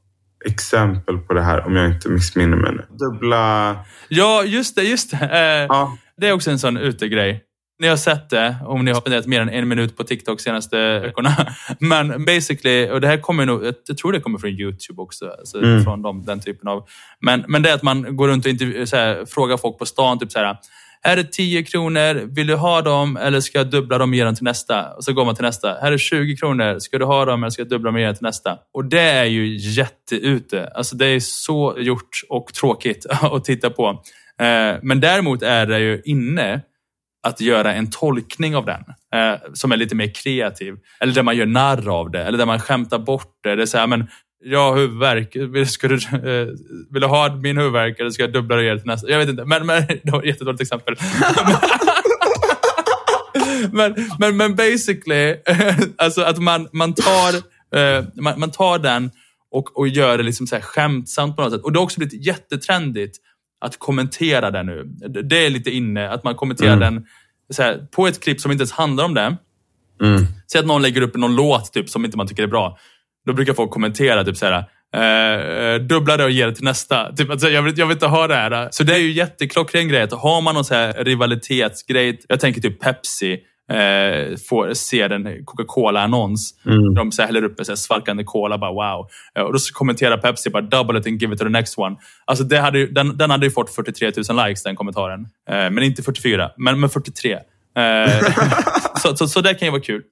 [0.45, 2.85] exempel på det här om jag inte missminner mig nu?
[2.97, 3.75] Dubbla...
[4.09, 4.83] Ja, just det.
[4.83, 5.17] just det.
[5.25, 7.41] Eh, Ja, Det är också en sån utegrej.
[7.79, 10.99] Ni har sett det om ni har spenderat mer än en minut på TikTok senaste
[10.99, 11.35] veckorna.
[11.79, 15.29] Men basically, och det här kommer nog, jag tror det kommer från YouTube också.
[15.39, 15.83] Alltså Mm.
[15.83, 16.87] Från dem, den typen av...
[17.21, 19.85] Men, men det är att man går runt och intervju- så här, frågar folk på
[19.85, 20.57] stan, typ så här.
[21.01, 24.23] Här är 10 kronor, vill du ha dem eller ska jag dubbla dem och ge
[24.23, 24.93] dem till nästa?
[24.93, 25.77] Och så går man till nästa.
[25.81, 28.05] Här är 20 kronor, ska du ha dem eller ska jag dubbla dem och ge
[28.07, 28.57] dem till nästa?
[28.73, 30.67] Och det är ju jätteute.
[30.75, 33.89] Alltså det är så gjort och tråkigt att titta på.
[34.41, 36.61] Eh, Men däremot är det ju inne
[37.25, 38.83] att göra en tolkning av den
[39.15, 40.75] eh, som är lite mer kreativ.
[40.99, 43.55] Eller där man gör narr av det, eller där man skämtar bort det.
[43.55, 44.07] Det är så här, men
[44.43, 45.35] jag har huvudvärk.
[45.35, 46.47] Vill, ska du, eh,
[46.91, 49.09] vill du ha min huvudvärk eller ska jag dubbla det det till nästa?
[49.09, 50.95] Jag vet inte, men, men det var ett jättedåligt exempel.
[53.71, 55.35] men, men, men basically,
[55.97, 57.33] alltså att man, man, tar,
[57.79, 59.11] eh, man, man tar den
[59.51, 61.61] och, och gör det liksom så här skämtsamt på något sätt.
[61.61, 63.17] Och det har också blivit jättetrendigt
[63.61, 64.83] att kommentera det nu.
[65.23, 66.93] Det- är lite inne, att man kommenterar Mm.
[66.93, 67.05] den
[67.57, 69.37] här, på ett klipp som inte ens handlar om det.
[70.01, 70.23] Mm.
[70.51, 72.77] Säg att någon lägger upp någon låt typ, som inte man tycker är bra.
[73.25, 74.65] Då brukar folk kommentera typ så här.
[74.95, 77.13] Eh, dubbla det och ge det till nästa.
[77.15, 78.67] Typ, säga, jag, vill, jag vill inte ha det här.
[78.71, 80.07] Så det är ju jätteklockren grej.
[80.11, 82.19] Har man någon så här rivalitetsgrej.
[82.27, 83.39] Jag tänker typ Pepsi.
[83.71, 86.53] Eh, får, ser en Coca-Cola-annons.
[86.65, 86.93] Mm.
[86.95, 88.57] De så här, häller upp en så här svalkande cola.
[88.57, 89.07] Bara, wow.
[89.37, 91.95] Eh, och då kommenterar Pepsi bara double it and give it to the next one.
[92.25, 95.19] Alltså det hade, ju- den, den hade ju fått 43 000 likes, den kommentaren.
[95.49, 97.33] Eh, men inte 44, men, men 43.
[97.33, 97.39] Eh,
[99.01, 100.03] så, så, så det kan ju vara kul.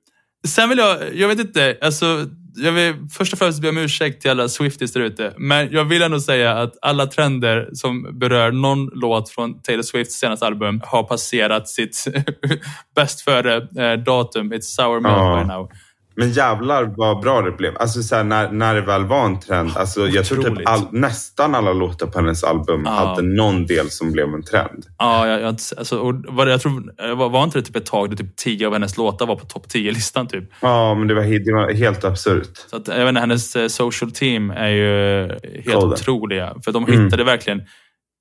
[0.47, 4.21] Sen vill jag, jag vet inte, alltså, jag vill först och främst be om ursäkt
[4.21, 5.33] till alla Swifties där ute.
[5.37, 10.15] Men jag vill ändå säga att alla trender som berör någon låt från Taylor Swifts
[10.19, 12.05] senaste album har passerat sitt
[12.95, 14.53] bäst före-datum.
[14.53, 15.39] It's sour milk Ja.
[15.41, 15.69] by now.
[16.15, 17.77] Men jävlar vad bra det blev.
[17.77, 19.71] Alltså så här, när, när det väl var en trend.
[19.75, 22.91] Alltså, jag tror typ all, nästan alla låtar på hennes album Ja.
[22.91, 24.85] hade någon del som blev en trend.
[24.97, 28.09] Ja, jag, alltså, och var, det- jag tror, var, var inte det typ ett tag
[28.09, 30.27] där typ 10 av hennes låtar var på topp 10-listan?
[30.27, 30.49] Typ?
[30.59, 32.57] Ja, men det var, det var helt absurt.
[32.69, 35.89] Så att, jag vet inte, hennes eh, social team är ju helt Golden.
[35.91, 36.53] otroliga.
[36.65, 37.03] För de Mm.
[37.03, 37.61] hittade verkligen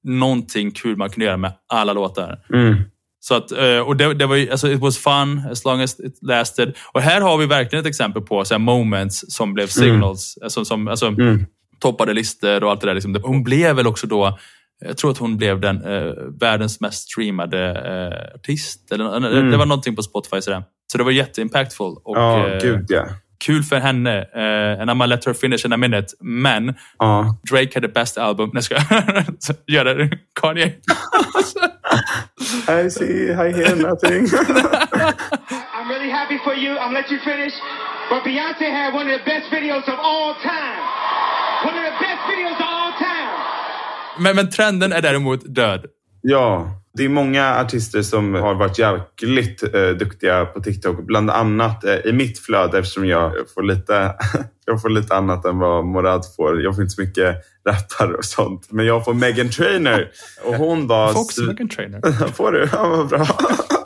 [0.04, 2.38] någonting kul man kunde göra med alla låtar.
[2.54, 2.74] Mm.
[3.24, 6.00] Så att, eh, och det, det var ju, alltså, it was fun as long as
[6.00, 6.74] it lasted.
[6.92, 10.38] Och här har vi verkligen ett exempel på så moments som blev signals.
[10.42, 11.46] Alltså, som, alltså, Mm.
[11.80, 12.94] toppade listor och allt det där.
[12.94, 13.20] Liksom.
[13.22, 14.38] Hon blev väl också då,
[14.84, 18.92] jag tror att hon blev den eh, världens mest streamade eh, artist.
[18.92, 19.50] Eller, Mm.
[19.50, 20.40] Det var någonting på Spotify.
[20.40, 20.62] Sådär.
[20.92, 21.92] Så det var jätteimpactful.
[22.04, 23.04] Och, Ja, eh, gud ja.
[23.46, 24.20] Kul för henne.
[24.36, 26.14] Uh, and I'm let her finish in a minute.
[26.20, 27.36] Men ja.
[27.50, 28.50] Drake had the best album.
[28.52, 28.84] Nej, ska jag
[29.66, 30.10] Gör det.
[30.40, 30.66] Kanye.
[32.68, 34.26] I see, I hear nothing.
[35.74, 36.78] I'm really happy for you.
[36.78, 37.54] I'm let you finish.
[38.10, 40.78] But Beyonce had one of the best videos of all time.
[41.66, 43.30] One of the best videos of all time.
[44.18, 45.86] men, men trenden är däremot död.
[46.22, 51.06] ja, det är många artister som har varit jäkligt eh, duktiga på TikTok.
[51.06, 54.14] Bland annat eh, i mitt flöde eftersom jag får lite
[54.66, 56.62] jag får lite annat än vad Morad får.
[56.62, 57.36] Jag får inte så mycket
[57.68, 58.66] rappare och sånt.
[58.70, 60.10] Men jag får Megan Trainer.
[60.44, 61.12] Och hon var...
[61.12, 62.00] Fox Megan Trainer.
[62.32, 62.68] Får du?
[62.72, 63.26] Ja, vad bra.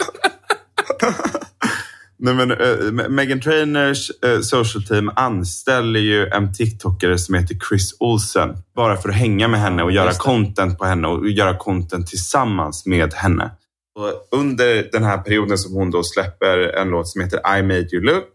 [2.18, 2.57] Nej, men, eh,
[2.92, 8.57] Me- Megan Trainers eh, social team anställer ju en TikTokare som heter Chris Olsen.
[8.76, 12.87] Bara för att hänga med henne och göra content på henne och göra content tillsammans
[12.87, 13.50] med henne.
[13.98, 17.88] Och under den här perioden som hon då släpper en låt som heter I made
[17.92, 18.29] you look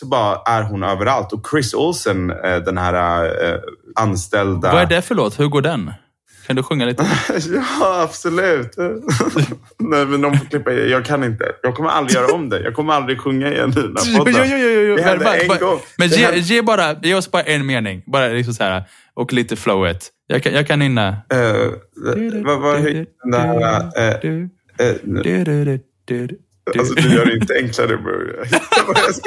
[0.00, 1.32] så bara är hon överallt.
[1.32, 3.58] Och Chris Olsen, eh, den här eh,
[3.96, 4.72] anställda...
[4.72, 5.40] Vad är det för låt?
[5.40, 5.92] Hur går den?
[6.48, 7.06] Kan du sjunga lite?
[7.80, 8.76] Ja, absolut.
[9.78, 10.90] Nej, men de får klippa i.
[10.90, 11.52] Jag kan inte.
[11.62, 12.60] Jag kommer aldrig göra om det.
[12.60, 14.34] Jag kommer aldrig sjunga igen i den här podden.
[14.96, 15.80] Det hände Men, en bara- gång.
[15.98, 18.02] men ge, ge, bara, ge oss bara en mening.
[18.06, 18.82] Bara liksom så här,
[19.14, 20.08] och lite flowet.
[20.26, 21.08] Jag kan, jag kan nynna.
[21.08, 21.16] Eh,
[22.44, 22.78] vad var?
[22.78, 23.80] Den där...
[23.96, 24.14] eh, eh,
[26.78, 27.96] alltså, du gör det inte enklare.
[27.96, 28.12] bro.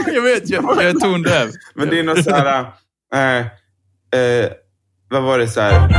[0.05, 1.49] Jag Jag vet, jag, jag är tondöv.
[1.75, 2.65] Men det är något så här...
[3.13, 3.39] eh,
[4.19, 4.49] eh,
[5.09, 5.89] vad var det så här?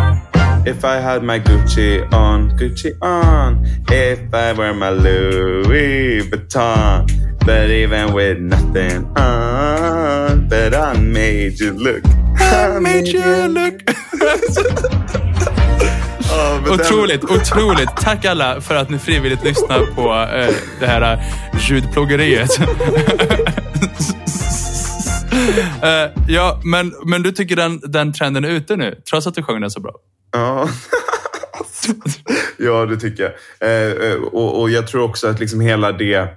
[0.64, 3.64] If I had my Gucci on, Gucci on.
[3.90, 7.07] If I wear my Louis Vuitton.
[7.44, 10.48] But even with nothing on.
[10.48, 12.03] But I made you look.
[12.38, 13.75] I made you look.
[16.35, 17.96] Ja, men den- Otroligt, otroligt.
[17.96, 21.18] Tack alla för att ni frivilligt lyssnar på eh, det här eh,
[21.70, 22.51] ljudplågeriet.
[25.83, 29.42] Eh, ja, men, men du tycker den, den trenden är ute nu, trots att du
[29.42, 29.92] sjöng den så bra?
[30.33, 30.68] Ja.
[32.59, 33.33] ja, det tycker jag.
[33.71, 36.29] Eh, eh, och, och jag tror också att liksom hela det,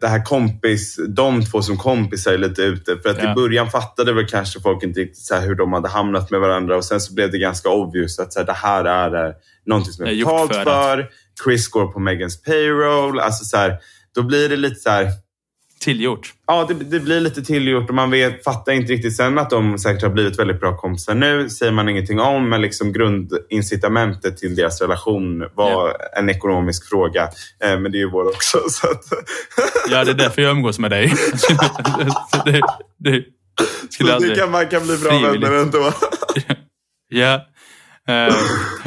[0.00, 2.96] det här kompis, de två som kompisar är lite ute.
[2.96, 3.32] För att Ja.
[3.32, 6.40] i början fattade väl kanske folk inte riktigt så här hur de hade hamnat med
[6.40, 9.32] varandra och sen så blev det ganska obvious att så här, det här är eh,
[9.66, 11.08] någonting som gjort betalt för för.
[11.44, 13.20] Chris går på Megans payroll.
[13.20, 13.78] Alltså så här,
[14.14, 15.08] då blir det lite så här...
[15.84, 16.32] Tillgjort.
[16.46, 19.16] Ja, det, det blir lite tillgjort och man vet, fattar inte riktigt.
[19.16, 22.62] Sen att de säkert har blivit väldigt bra kompisar nu säger man ingenting om, men
[22.62, 27.22] liksom grundincitamentet till deras relation var en ekonomisk fråga.
[27.64, 28.58] Eh, men det är ju vår också.
[28.68, 29.04] Så att,
[29.90, 31.12] Ja, det är därför jag umgås med dig.
[32.44, 32.60] det,
[32.98, 33.24] det
[33.90, 35.42] skulle så det kan, man kan bli bra frivilligt.
[35.48, 35.92] vänner ändå.
[37.08, 37.46] Ja.
[38.08, 38.34] Eh,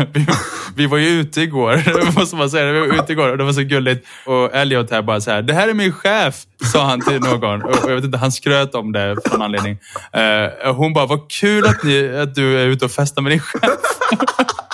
[0.13, 0.27] vi,
[0.75, 1.81] vi var ju ute igår,
[2.19, 2.71] måste man säga.
[2.71, 4.07] Vi var ute igår och det var så gulligt.
[4.25, 6.35] Och Elliot här bara så här, det här är min chef,
[6.73, 7.61] sa han till någon.
[7.63, 9.77] Och jag vet inte, han skröt om det för någon anledning.
[10.13, 13.39] Eh, hon bara, vad kul att, ni, att du är ute och festar med din
[13.39, 13.61] chef.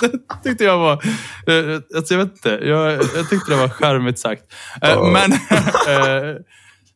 [0.00, 0.10] det
[0.48, 0.92] tyckte jag var...
[0.92, 4.42] eh, Alltså jag vet inte, jag, jag tyckte det var charmigt sagt.
[4.82, 5.02] Eh.
[5.12, 5.32] Men...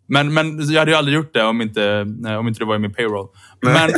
[0.09, 1.85] men, men jag hade ju aldrig gjort det om inte,
[2.27, 3.29] eh, om inte det var i min payroll.
[3.63, 3.75] Men,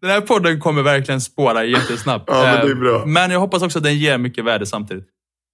[0.00, 2.24] den här podden kommer verkligen spåra jättesnabbt.
[2.26, 3.06] Ja, men det är Eh, bra.
[3.06, 5.04] Men jag hoppas också att den ger mycket värde samtidigt.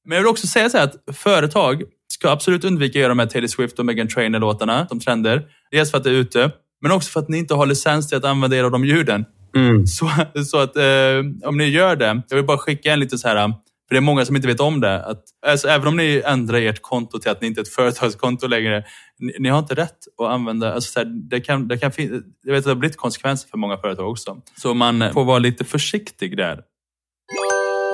[0.08, 1.82] Men jag vill också säga så här att företag
[2.12, 5.42] ska absolut undvika att göra de här Taylor Swift och Meghan Trainor-låtarna som trender.
[5.70, 6.50] Dels för att det är ute,
[6.82, 9.24] men också för att ni inte har licens till att använda er av de ljuden.
[9.56, 9.86] Mm.
[9.86, 10.10] Så,
[10.46, 13.52] så att eh, om ni gör det, jag vill bara skicka en lite så här,
[13.88, 15.04] för det är många som inte vet om det.
[15.04, 18.46] Att, alltså, även om ni ändrar ert konto till att ni inte är ett företagskonto
[18.46, 18.84] längre,
[19.18, 22.22] ni, ni har inte rätt att använda, alltså, så här, det kan, det kan fin-
[22.42, 24.36] jag vet att det har blivit konsekvenser för många företag också.
[24.56, 26.60] Så man får vara lite försiktig där.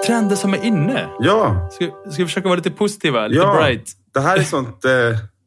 [0.07, 1.09] Trender som är inne.
[1.20, 3.57] Ja, Ska, ska vi försöka vara lite positiva, lite ja.
[3.61, 3.92] bright?
[4.14, 4.92] Det här är sånt eh,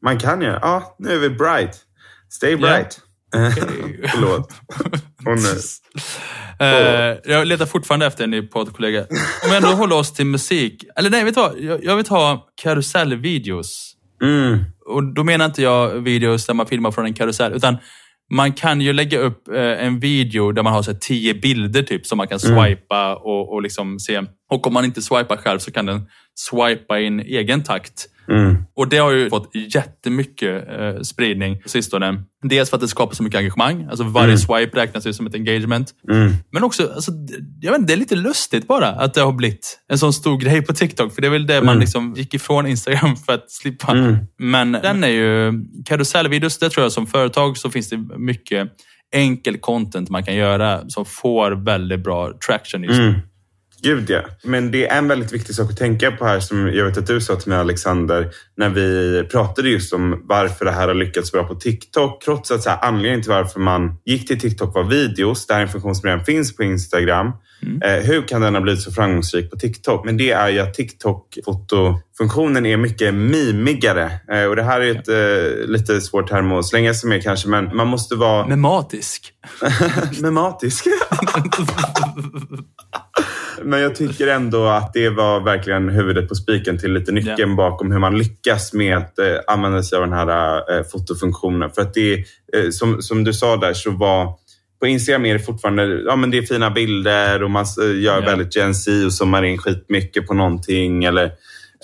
[0.01, 0.60] man kan göra.
[0.62, 1.81] Ja, nu är vi bright.
[2.29, 3.01] Stay bright.
[4.08, 4.54] Förlåt.
[5.26, 5.58] Åh, nej.
[6.60, 9.02] Eh, jag letar fortfarande efter en ny poddkollega.
[9.43, 10.84] Om vi ändå håller oss till musik.
[10.95, 11.60] Eller nej, vet du vad?
[11.84, 13.95] Jag, vill ha karusellvideos.
[14.24, 14.63] Mm.
[14.86, 17.78] Och då menar inte jag videos där man filmar från en karusell, utan
[18.34, 21.84] man kan ju lägga upp eh, en video där man har så här, tio bilder
[21.84, 24.21] typ som man kan swipa och, och liksom se.
[24.52, 28.08] Och om man inte swipar själv så kan den swipa i en egen takt.
[28.29, 28.57] Mm.
[28.75, 32.23] Och det har ju fått jättemycket eh, spridning på sistone.
[32.43, 33.88] Dels för att det skapar så mycket engagemang.
[33.89, 35.91] Alltså varje swipe räknas ju som ett engagement.
[36.11, 36.33] Mm.
[36.51, 37.11] Men också, alltså,
[37.61, 40.38] jag vet inte, det är lite lustigt bara att det har blivit en sån stor
[40.38, 41.13] grej på TikTok.
[41.13, 43.91] För det är väl det man liksom gick ifrån Instagram för att slippa.
[43.91, 44.15] Mm.
[44.39, 45.53] Men den är ju,
[45.85, 48.69] karusellvideos, det tror jag som företag så finns det mycket
[49.15, 53.21] enkel content man kan göra som får väldigt bra traction just nu.
[53.83, 53.97] Mm.
[53.97, 54.21] Gud ja.
[54.43, 57.07] Men det är en väldigt viktig sak att tänka på här som jag vet att
[57.07, 61.31] du sa till mig Alexander när vi pratade just om varför det här har lyckats
[61.31, 62.23] bra på TikTok.
[62.23, 65.47] Trots att så här, anledningen till varför man gick till TikTok var videos.
[65.47, 67.31] Det här är en funktion som redan finns på Instagram.
[67.83, 70.05] Eh, hur kan den ha blivit så framgångsrik på TikTok?
[70.05, 74.11] Men det är ju att TikTok-fotofunktionen är mycket mimigare.
[74.31, 77.49] Eh, och det här är ett eh, lite svårt term att slänga sig med kanske,
[77.49, 79.31] men man måste vara Mematisk.
[80.21, 80.85] mematisk.
[83.63, 87.91] Men jag tycker ändå att det var verkligen huvudet på spiken till lite nyckeln bakom
[87.91, 91.69] hur man lyckas med att eh, använda sig av den här eh, fotofunktionen.
[91.71, 94.33] För att det eh, som, som du sa där, så var
[94.79, 98.21] på Instagram är det fortfarande ja, men det är fina bilder och man eh, gör
[98.21, 98.25] Ja.
[98.25, 101.03] väldigt Gen Z och zoomar in skitmycket på någonting.
[101.03, 101.31] Eller,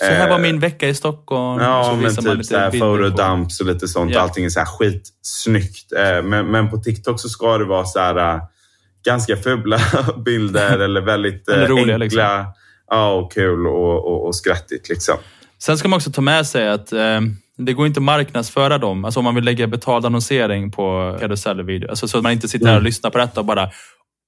[0.00, 1.62] Så här var eh, min vecka i Stockholm.
[1.62, 4.12] Ja, så men visar man typ lite så photodumps och lite sånt.
[4.12, 4.20] Ja.
[4.20, 5.92] Allting är så här skitsnyggt.
[5.92, 8.40] Eh, Men, men på TikTok så ska det vara så här
[9.04, 9.80] ganska fula
[10.24, 11.96] bilder eller väldigt eh, Eller roliga, enkla.
[11.96, 12.44] liksom.
[12.90, 15.16] Ja, och kul och, och, och skrattigt liksom.
[15.62, 17.20] Sen ska man också ta med sig att eh,
[17.58, 19.04] det går inte att marknadsföra dem.
[19.04, 21.88] Alltså om man vill lägga betald annonsering på karusellvideo.
[21.90, 22.84] Alltså så att man inte sitter här och Mm.
[22.86, 23.70] lyssnar på detta och bara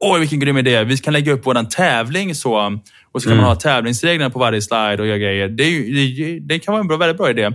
[0.01, 0.85] Oj, vilken grym idé.
[0.85, 2.79] Vi kan lägga upp vår tävling så.
[3.13, 3.43] Och så kan Mm.
[3.45, 5.49] man ha tävlingsreglerna på varje slide och göra grejer.
[5.49, 7.51] Det, är det, det kan vara en bra, väldigt bra idé.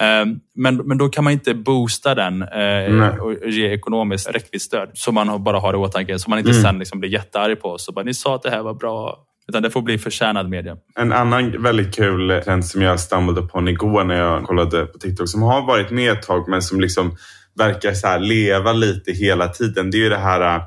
[0.00, 4.90] Eh, Men, men då kan man inte boosta den eh, och ge ekonomiskt räckvidd stöd.
[4.94, 6.18] Så man bara har i åtanke.
[6.18, 6.62] Så man inte Mm.
[6.62, 9.26] sen liksom blir jättearg på och bara, Ni sa att det här var bra.
[9.48, 10.76] Utan det får bli förtjänad media.
[10.98, 15.28] En annan väldigt kul trend som jag stumblade på igår när jag kollade på TikTok
[15.28, 17.16] som har varit med ett tag men som liksom
[17.58, 19.90] verkar så leva lite hela tiden.
[19.90, 20.56] Det är ju det här...
[20.56, 20.62] äh,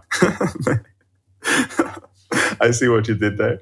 [2.69, 3.57] I see what you did there.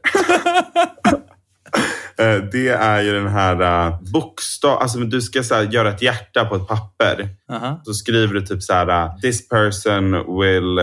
[2.21, 4.77] Eh, Det är ju den här uh, bokstav...
[4.77, 7.29] Alltså du ska så göra ett hjärta på ett papper.
[7.51, 7.81] Aha.
[7.85, 10.79] Så skriver du typ så här, uh, this person will...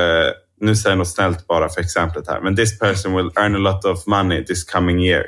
[0.61, 2.40] nu säger jag något snällt bara för exemplet här.
[2.40, 5.24] Men this person will earn a lot of money this coming year.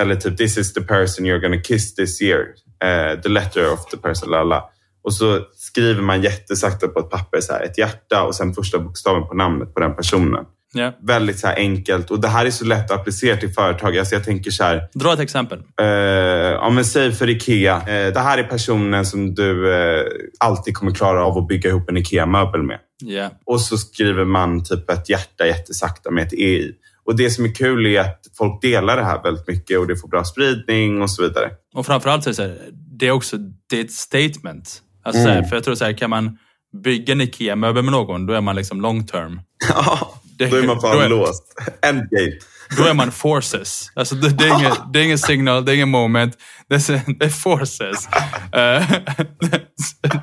[0.00, 2.40] Eller typ, this is the person you're gonna kiss this year.
[2.84, 4.64] Uh, the letter of the person, lalla.
[5.04, 8.78] Och så skriver man jättesakta på ett papper så här, ett hjärta och sen första
[8.78, 10.44] bokstaven på namnet på den personen.
[10.74, 10.92] Ja.
[11.02, 12.10] Väldigt så enkelt.
[12.10, 13.98] Och det här är så lätt att applicera till företag.
[13.98, 15.58] Alltså jag tänker så här, Dra ett exempel.
[15.80, 17.76] Eh, ja, men säg för IKEA.
[17.76, 20.04] Eh, det här är personen som du eh,
[20.40, 22.78] alltid kommer klara av att bygga ihop en IKEA-möbel med.
[23.02, 23.30] Ja.
[23.46, 26.72] Och så skriver man typ ett hjärta jättesakta med ett E i.
[27.06, 29.96] Och det som är kul är att folk delar det här väldigt mycket och det
[29.96, 31.50] får bra spridning och så vidare.
[31.74, 33.36] Och framförallt så är det så här, det är också
[33.70, 34.82] det är ett statement.
[35.04, 36.38] Alltså, så här, för jag tror så här, kan man
[36.82, 39.40] bygga en IKEA-möbel med någon, då är man liksom long term.
[40.38, 41.42] Det- då är man då fan är- låst.
[41.86, 42.32] Endgame.
[42.76, 43.90] Då är man forces.
[43.94, 46.36] Alltså, det, det, är ingen, det är ingen signal, det är ingen moment.
[46.68, 48.08] Det är, det är forces.
[48.52, 48.90] Eh,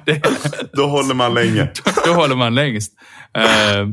[0.06, 0.21] det,
[0.74, 1.71] Då håller man länge.
[2.06, 2.93] då håller man längst.
[3.38, 3.88] Eh,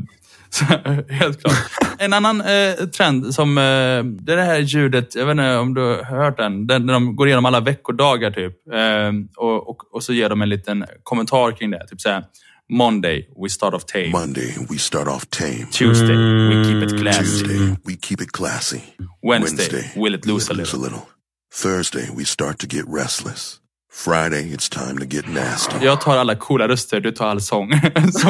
[0.49, 0.65] så,
[1.09, 1.53] helt klart.
[1.97, 3.61] En annan eh, trend som, eh,
[4.03, 6.93] det är det här ljudet, jag vet inte om du har hört den, den när
[6.93, 8.53] de går igenom alla veckodagar typ.
[8.73, 11.87] Eh, och, och, och så ger de en liten kommentar kring det.
[11.87, 12.23] Typ såhär,
[12.71, 14.11] Monday, we start off tame.
[14.11, 15.65] Monday, we start off tame.
[15.71, 17.43] Tuesday, we keep it classy.
[17.43, 18.83] Tuesday, we keep it classy.
[19.23, 21.09] Wednesday, will it lose a little?
[21.51, 23.59] Thursday, we start to get restless.
[23.89, 25.85] Friday, it's time to get nasty.
[25.85, 27.71] Jag tar alla coola röster, du tar all sång.
[28.11, 28.29] Så.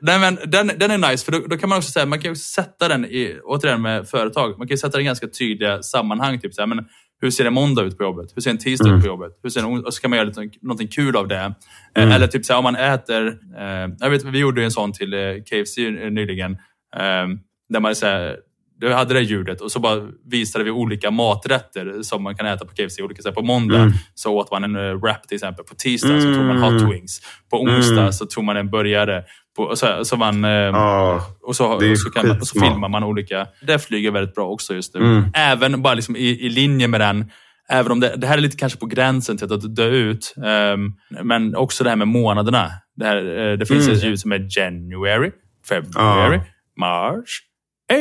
[0.00, 2.28] Nej, men den, den är nice, för då, då kan man också säga, man kan
[2.28, 5.28] ju också sätta den i, återigen med företag, man kan ju sätta den i ganska
[5.28, 6.40] tydliga sammanhang.
[6.40, 6.78] Typ så här, men
[7.20, 8.32] hur ser en måndag ut på jobbet?
[8.34, 9.32] Hur ser en tisdag ut på jobbet?
[9.42, 11.54] Hur ser en, och så kan man göra lite, någonting kul av det.
[11.94, 14.92] Eh, Eller typ så här, om man äter, eh, jag vet, vi gjorde en sån
[14.92, 15.76] till eh, KFC
[16.10, 16.52] nyligen,
[16.96, 17.26] eh,
[17.68, 18.36] där man så här,
[18.78, 22.64] du hade det ljudet och så bara visade vi olika maträtter som man kan äta
[22.64, 23.02] på KFC.
[23.02, 25.64] Olika, så på måndag så åt man en uh, wrap till exempel.
[25.64, 27.20] På tisdag så tog man hot wings.
[27.50, 29.24] På onsdag så tog man en burgare.
[29.56, 33.04] På, så, så man, Ja, och så, och så, kan man, och så filmar man
[33.04, 33.46] olika.
[33.66, 35.00] Det flyger väldigt bra också just nu.
[35.34, 37.30] Även bara liksom i, i linje med den.
[37.68, 40.34] Även om det, det här är lite kanske på gränsen till att dö ut.
[40.44, 40.92] ehm,
[41.22, 42.70] men också det här med månaderna.
[42.96, 43.16] Det, här,
[43.50, 45.30] eh, det finns ett ljud som är January,
[45.68, 46.36] February,
[46.80, 47.40] March,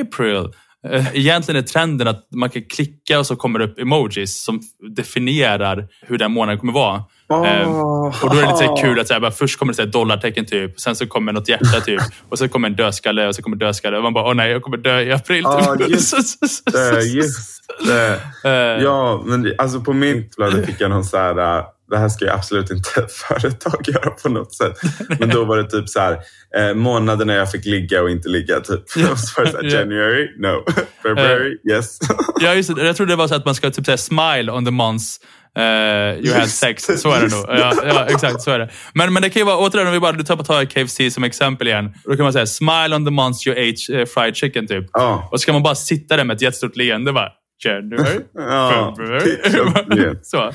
[0.02, 0.50] April.
[0.92, 4.60] Eh, Egentligen är trenden att man kan klicka och så kommer det upp emojis som
[4.96, 7.04] definierar hur den månaden kommer vara.
[7.34, 9.76] Ehm, och då är det lite så kul att så här, bara, först kommer det
[9.76, 13.28] så här dollartecken typ, sen så kommer något hjärta typ, och sen kommer en dödskalle
[13.28, 13.98] och så kommer dödskalle.
[13.98, 15.42] Och man bara, åh nej, jag kommer dö i april.
[15.44, 15.90] Ja, typ.
[15.90, 16.40] just
[16.74, 17.02] det.
[17.04, 18.20] Just det.
[18.50, 22.10] Eh, Ja, men alltså på min flöde fick jag någon så här, äh, det här
[22.10, 24.74] ska ju absolut inte ett företag göra på något sätt.
[25.20, 26.18] Men då var det typ så här,
[26.58, 28.60] eh, månaderna jag fick ligga och inte ligga.
[28.60, 28.80] Typ.
[29.12, 29.70] Och så var det så här, Ja.
[29.80, 30.64] January, no.
[31.04, 32.00] February, yes.
[32.42, 32.86] Ja, just det.
[32.86, 35.20] Jag trodde det var så att man ska typ säga smile on the months
[35.58, 36.84] you had sex.
[37.02, 37.46] Så är det nog.
[37.48, 38.70] Ja, ja, exakt så är det.
[38.94, 41.24] Men, men det kan ju vara, återigen om vi bara du tar, tar KFC som
[41.24, 41.94] exempel igen.
[42.04, 44.86] Då kan man säga smile on the months you ate eh, fried chicken typ.
[44.94, 45.30] Ja.
[45.32, 47.30] Och så kan man bara sitta där med ett jättestort leende bara.
[47.66, 50.26] January, Ja, klockrent.
[50.26, 50.52] så.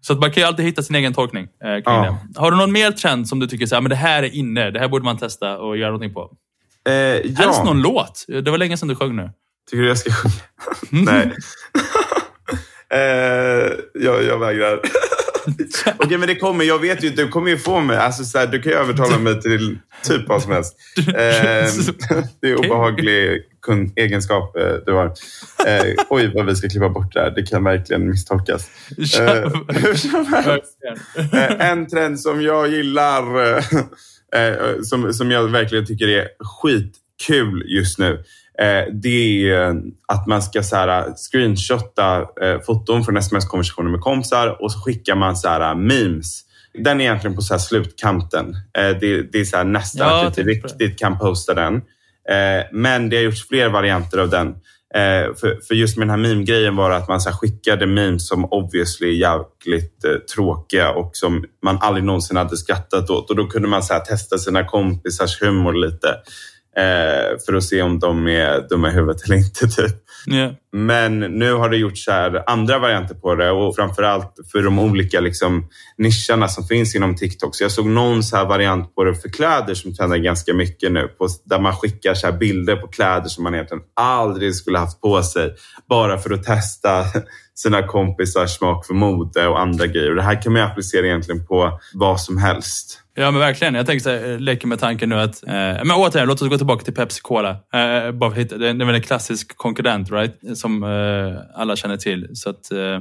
[0.00, 2.18] så att man kan ju alltid hitta sin egen tolkning eh, kring Ja.
[2.34, 2.40] det.
[2.40, 4.70] Har du någon mer trend som du tycker så här, men det här är inne,
[4.70, 6.30] det här borde man testa och göra någonting på?
[6.88, 7.64] Eh, Helst ja.
[7.64, 8.24] någon låt.
[8.44, 9.30] Det var länge sedan du sjöng nu.
[9.70, 10.32] Tycker du jag ska sjunga?
[10.90, 11.30] Nej.
[12.94, 14.80] Eh, jag, jag vägrar.
[15.96, 16.64] Okej, men det kommer.
[16.64, 17.96] Jag vet ju, du kommer ju få mig.
[17.96, 20.76] Alltså, så här, du kan ju övertala mig till typ vad som helst.
[20.98, 21.14] Eh,
[22.40, 25.06] det är obehaglig kun- egenskap eh, du har.
[25.66, 27.30] Eh, oj, vad vi ska klippa bort där.
[27.30, 28.70] Det kan verkligen misstolkas.
[29.18, 30.78] Eh, hur som helst.
[31.32, 33.56] Eh, en trend som jag gillar,
[34.36, 38.24] eh, som, som jag verkligen tycker är skitkul just nu.
[38.60, 39.08] Eh, det
[39.50, 39.74] är eh,
[40.08, 45.14] att man ska så här, screenshotta eh, foton från sms-konversationer med kompisar och så skickar
[45.14, 46.40] man så här, memes.
[46.84, 48.56] Den är egentligen på så slutkanten.
[48.74, 50.50] Det, det är så nästan Ja, att du det.
[50.50, 51.82] riktigt kan posta den.
[52.72, 54.54] Men det har gjorts fler varianter av den.
[55.40, 58.44] För, för just med den här meme-grejen var det att man så skickade memes som
[58.44, 63.30] obviously är jävligt eh, tråkiga och som man aldrig någonsin hade skrattat åt.
[63.30, 66.16] Och då kunde man så testa sina kompisars humor lite.
[66.80, 69.68] Eh, för att se om de är dumma i huvudet eller inte.
[69.68, 69.96] Typ.
[70.32, 70.52] Yeah.
[70.72, 72.08] Men nu har det gjorts
[72.46, 77.54] andra varianter på det och framförallt för de olika liksom, nischerna som finns inom TikTok.
[77.56, 80.92] Så jag såg någon så här variant på det för kläder som trendar ganska mycket
[80.92, 81.08] nu.
[81.08, 85.00] På, där man skickar så här bilder på kläder som man egentligen aldrig skulle haft
[85.00, 85.54] på sig.
[85.88, 87.04] Bara för att testa
[87.54, 90.10] sina kompisars smak för mode och andra grejer.
[90.10, 93.00] Och det här kan man applicera egentligen på vad som helst.
[93.14, 93.74] Ja, men verkligen.
[93.74, 95.46] Jag tänker så här, eh, leker med tanken nu att...
[95.46, 97.50] Eh, men återigen, låt oss gå tillbaka till Pepsi Cola.
[97.50, 100.58] Eh, bara för att hitta, det är det är väl en klassisk konkurrent, right?
[100.60, 102.28] Som eh, alla känner till.
[102.32, 103.00] Så att eh,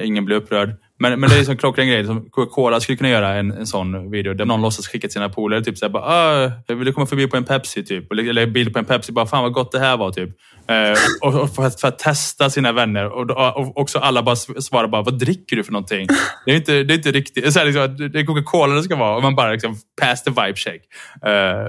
[0.00, 0.76] ingen blir upprörd.
[0.98, 2.06] Men, men det är en sån klockren grej.
[2.06, 5.28] Som Coca-Cola skulle kunna göra en, en sån video där någon låtsas skicka till sina
[5.28, 5.64] polare.
[5.64, 7.84] Typ såhär, bara, jag vill komma förbi på en Pepsi.
[7.84, 8.12] Typ.
[8.12, 9.12] Eller en bild på en Pepsi.
[9.12, 10.10] Bara, fan vad gott det här var.
[10.10, 10.30] Typ.
[10.68, 13.04] Eh, och, och för, att, för att testa sina vänner.
[13.06, 16.06] Och, och också alla bara svarar bara, vad dricker du för någonting?
[16.44, 17.52] Det är inte, det är inte riktigt...
[17.52, 19.16] Så här, liksom, det är Coca-Cola det ska vara.
[19.16, 20.82] Och man bara liksom, pass the vibe check.
[21.26, 21.66] Eh,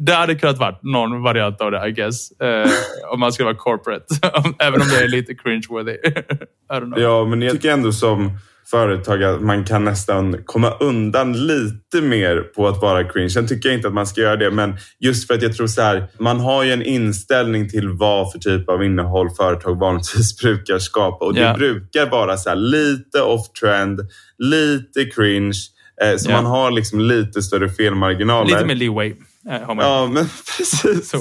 [0.00, 2.40] det hade kunnat varit någon variant av det, I guess.
[2.40, 2.70] Eh,
[3.12, 4.04] om man skulle vara corporate.
[4.58, 5.96] Även om det är lite cringe-worthy.
[6.96, 8.38] Ja, men jag tycker ändå som
[8.70, 13.30] företag att man kan nästan komma undan lite mer på att vara cringe.
[13.30, 15.66] Sen tycker jag inte att man ska göra det, men just för att jag tror
[15.66, 20.36] så här, man har ju en inställning till vad för typ av innehåll företag vanligtvis
[20.42, 21.52] brukar skapa och Ja.
[21.52, 24.00] det brukar vara så här lite off-trend,
[24.38, 25.58] lite cringe,
[26.04, 26.36] eh, så Ja.
[26.36, 28.50] man har liksom lite större felmarginaler.
[28.50, 29.14] Lite mer leeway
[29.50, 29.84] eh, har man.
[29.86, 30.24] Ja, men
[30.58, 31.08] precis.
[31.10, 31.16] Så.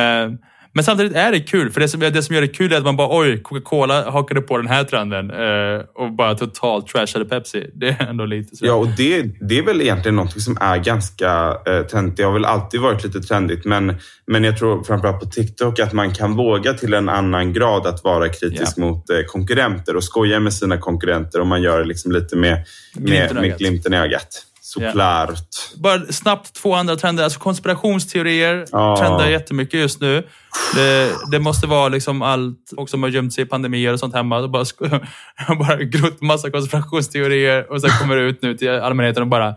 [0.00, 0.30] Eh,
[0.74, 2.84] Men samtidigt är det kul, för det som, det som gör det kul är att
[2.84, 7.70] man bara oj, Coca-Cola hakade på den här trenden eh, och bara totalt trashade Pepsi.
[7.74, 8.66] Det är ändå lite så.
[8.66, 12.16] Ja, och det, det är väl egentligen något som är ganska eh, trendigt.
[12.16, 13.94] Det har väl alltid varit lite trendigt, men,
[14.26, 18.04] men jag tror framförallt på TikTok att man kan våga till en annan grad att
[18.04, 22.12] vara kritisk mot eh, konkurrenter och skoja med sina konkurrenter om man gör det liksom
[22.12, 22.64] lite med,
[22.94, 24.46] Glimten med, med glimten i ögat.
[24.74, 25.38] Såklart.
[25.82, 27.24] Bara snabbt två andra trender.
[27.24, 28.96] Alltså konspirationsteorier Ja.
[28.96, 30.26] trendar jättemycket just nu.
[30.74, 34.14] Det, det måste vara liksom allt folk som har gömt sig i pandemier och sånt
[34.14, 34.38] hemma.
[34.38, 34.64] Och bara,
[35.58, 39.54] bara grott massa konspirationsteorier och sen kommer det ut nu till allmänheten och bara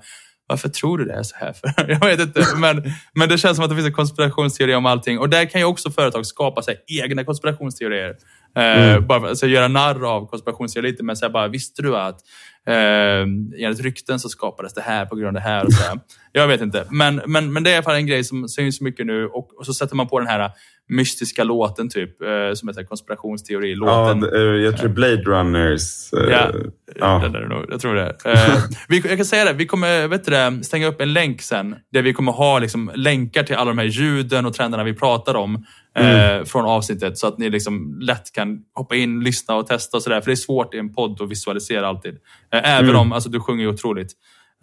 [0.49, 1.53] varför tror du det är så här?
[1.53, 1.89] För?
[2.01, 2.45] Jag vet inte.
[2.57, 5.19] Men, men det känns som att det finns en konspirationsteori om allting.
[5.19, 8.15] Och där kan ju också företag skapa sig egna konspirationsteorier.
[8.57, 12.19] Eh, bara för, alltså, göra narr av konspirationsteorier lite, men säga bara, visste du att
[12.67, 13.21] eh,
[13.65, 15.99] enligt rykten så skapades det här på grund av det här och så.
[16.31, 16.85] Jag vet inte.
[16.89, 19.57] Men, men, men det är i alla fall en grej som syns mycket nu och,
[19.59, 20.51] och så sätter man på den här
[20.89, 24.23] mystiska låten typ, eh, som heter Ja, konspirationsteori-låten.
[24.23, 26.13] eh, jag tror Blade Runners...
[26.13, 26.51] eh, Ja,
[26.95, 27.25] ja.
[27.25, 27.65] Är det nog.
[27.69, 28.15] jag tror det.
[28.25, 28.55] Eh,
[28.87, 31.75] vi, jag kan säga det, vi kommer vet du det, stänga upp en länk sen
[31.93, 35.35] där vi kommer ha liksom, länkar till alla de här ljuden och trenderna vi pratar
[35.35, 35.65] om
[35.97, 40.03] eh, från avsnittet så att ni liksom lätt kan hoppa in, lyssna och testa och
[40.03, 40.21] sådär.
[40.21, 42.17] För det är svårt i en podd att visualisera alltid.
[42.63, 44.11] Eh, även om, alltså du sjunger ju otroligt.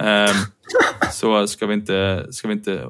[0.03, 0.35] Eh,
[1.13, 2.89] så ska vi inte, ska vi inte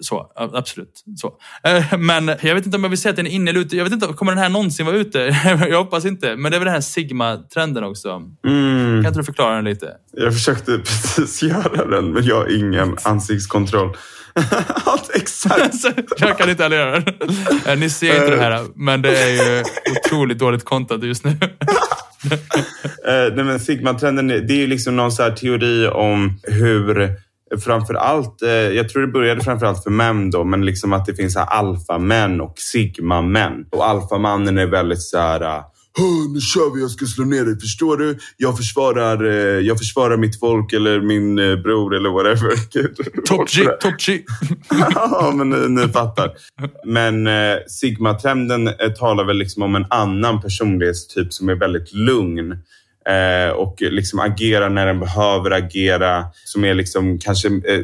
[0.00, 1.04] så, absolut.
[1.16, 1.32] Så.
[1.68, 3.76] Eh, Men jag vet inte om jag vill säga att den är inne eller ute.
[3.76, 5.18] Jag vet inte, kommer den här någonsin vara ute?
[5.70, 6.36] Jag hoppas inte.
[6.36, 8.22] Men det är väl den här Sigma-trenden också.
[8.46, 9.92] Mm, Kan inte du förklara den lite?
[10.12, 13.96] jag försökte precis göra den, men jag har ingen ansiktskontroll.
[15.14, 15.84] Exakt.
[16.18, 17.14] Jag kan inte heller göra det.
[17.72, 19.64] Eh, Ni ser inte det här, men det är ju
[19.96, 21.36] otroligt dåligt content just nu.
[23.06, 27.16] Eh, nej, men Sigma-trenden, det är ju liksom någon så här teori om hur
[27.64, 31.06] framför allt, eh, jag tror det började framför allt för män då, men liksom att
[31.06, 33.66] det finns alfamän och sigma-män.
[33.70, 35.62] Och alfamannen är väldigt så här, eh,
[36.34, 38.18] nu kör vi, jag ska slå ner dig, förstår du?
[38.36, 42.52] Jag försvarar, eh, jag försvarar mitt folk eller min eh, bror eller whatever.
[42.72, 44.20] Gud, Top G, top G.
[44.94, 46.30] ja, men ni, ni fattar.
[46.84, 52.52] Men eh, Sigma-trenden eh, talar väl liksom om en annan personlighetstyp som är väldigt lugn
[53.08, 56.24] eh, och liksom agerar när den behöver agera.
[56.44, 57.80] Som är liksom kanske eh,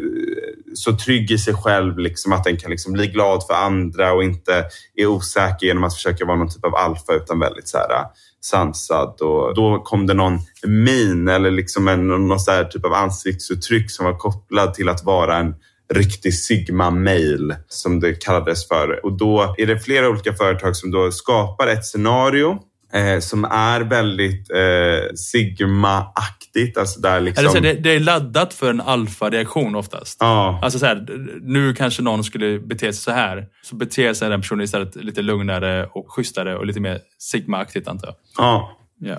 [0.74, 4.24] så trygg i sig själv liksom att den kan liksom bli glad för andra och
[4.24, 4.64] inte
[4.96, 8.04] är osäker genom att försöka vara någon typ av alfa utan väldigt så här,
[8.40, 9.20] sansad.
[9.20, 13.90] Och då kom det någon min eller liksom en, någon så här typ av ansiktsuttryck
[13.90, 15.54] som var kopplad till att vara en
[15.94, 19.04] riktig sigma-mail som det kallades för.
[19.04, 22.58] Och då är det flera olika företag som då skapar ett scenario
[22.94, 26.78] eh, som är väldigt eh, sigma-aktigt.
[26.78, 27.44] Alltså där liksom...
[27.44, 30.16] Eller så, det, det är laddat för en alfa-reaktion oftast.
[30.20, 31.06] Ja, Alltså så här,
[31.42, 33.46] nu kanske någon skulle bete sig så här.
[33.62, 38.06] Så beter sig den personen istället lite lugnare och schysstare och lite mer sigma-aktigt antar
[38.08, 38.16] jag.
[38.38, 38.78] ja.
[39.04, 39.16] Ja.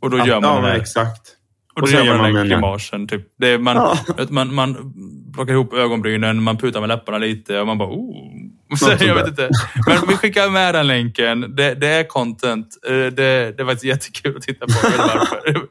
[0.00, 1.36] Och då gör man ja, men här exakt.
[1.74, 3.06] Och då så gör man den med- grimasen.
[3.08, 3.26] Typ.
[3.38, 3.98] Det är, man, Ja.
[4.30, 4.94] man, man
[5.34, 8.32] plockar ihop ögonbrynen, man putar med läpparna lite och man bara oh.
[8.78, 9.48] Så, jag vet inte.
[9.86, 11.54] Men vi skickar med den länken.
[11.56, 12.66] Det, det är content.
[12.88, 14.72] Eh, Det, det var jättekul att titta på.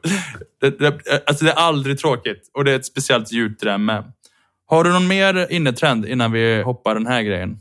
[0.60, 3.84] Det, det, alltså det är aldrig tråkigt och det är ett speciellt ljud till den
[3.84, 4.04] med.
[4.66, 7.56] Har du någon mer innetrend innan vi hoppar den här grejen?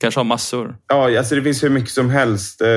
[0.00, 0.76] Kanske har massor.
[0.88, 2.60] Ja, alltså det finns hur mycket som helst.
[2.60, 2.68] eh,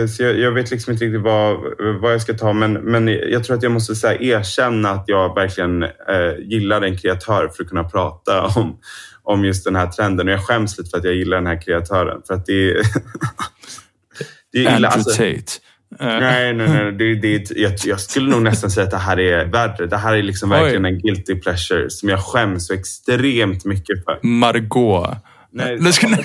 [0.00, 1.56] eh, Så jag, jag vet liksom inte riktigt vad,
[2.00, 2.52] vad jag ska ta.
[2.52, 5.90] Men, men jag tror att jag måste så här, erkänna att jag verkligen eh,
[6.38, 8.78] gillar en kreatör för att kunna prata om,
[9.26, 10.28] om just den här trenden.
[10.28, 12.22] Och jag skäms lite för att jag gillar den här kreatören.
[12.26, 12.76] För att det är...
[14.52, 14.88] det är illa.
[14.88, 15.22] Alltså.
[15.22, 16.92] Eh, nej, nej, nej.
[16.92, 19.86] Det, det, jag, jag skulle nog nästan säga att det här är värre.
[19.86, 20.58] Det här är liksom Oj.
[20.58, 24.18] verkligen en guilty pleasure som jag skäms så extremt mycket för.
[24.22, 25.16] Margot.
[25.52, 25.92] Nej.
[25.92, 26.16] Ska ni...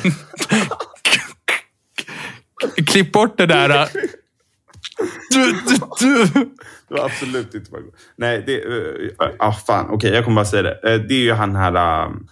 [2.87, 3.89] Klipp bort det där.
[5.29, 6.25] Du, du, du.
[6.87, 7.93] Det var absolut inte Margot.
[8.15, 8.65] Nej, det...
[8.65, 9.89] Uh, ah, fan.
[9.89, 10.93] Okej, jag kommer bara säga det.
[10.93, 12.05] Eh, det är ju han här...
[12.05, 12.27] um,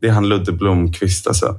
[0.00, 1.56] det är han Ludde Blomqvist alltså.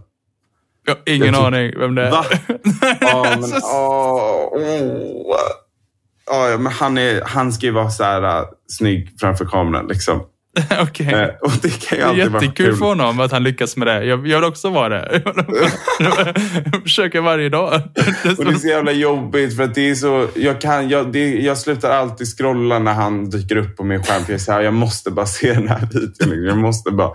[0.85, 2.11] Jag har ingen Jag aning vem det är.
[2.11, 2.25] Va?
[3.01, 3.51] Ja, men...
[3.63, 5.37] åh, åh.
[6.27, 9.87] Ja, men han, är, han ska ju vara så här uh, snygg framför kameran.
[9.87, 10.23] Liksom.
[10.81, 11.13] Okej.
[11.13, 12.75] Eh, och det kan ju Det är alltid vara jättekul kul.
[12.75, 14.03] för honom att han lyckas med det.
[14.03, 15.21] Jag, jag vill också vara det.
[16.71, 17.73] Jag försöker varje dag.
[18.37, 20.27] Och det är så jävla jobbigt för att det är så...
[20.35, 24.23] Jag, kan, jag, det, jag slutar alltid scrolla när han dyker upp på min skärm.
[24.39, 26.09] För jag, jag måste bara se den här videon.
[26.17, 26.45] liksom.
[26.45, 27.11] Jag måste bara,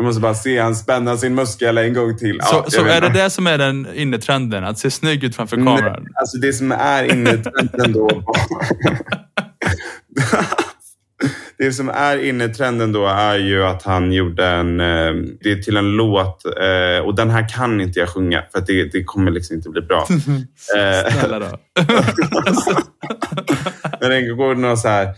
[0.00, 2.40] jag måste bara se han spänna sin muskel en gång till.
[2.42, 4.64] Så, Ja, så vet är det det som är den innetrenden?
[4.64, 6.06] Att se snygg ut framför Nej, kameran?
[6.20, 8.08] alltså det som är inne i trenden då...
[11.58, 14.80] det som är inne i trenden då är ju att han gjorde en...
[14.80, 18.60] eh, Det är till en låt eh, och den här kan inte jag sjunga för
[18.66, 20.06] det, det kommer liksom inte bli bra.
[20.76, 21.46] Eh, Snälla då.
[24.00, 25.08] Men den går någon så här...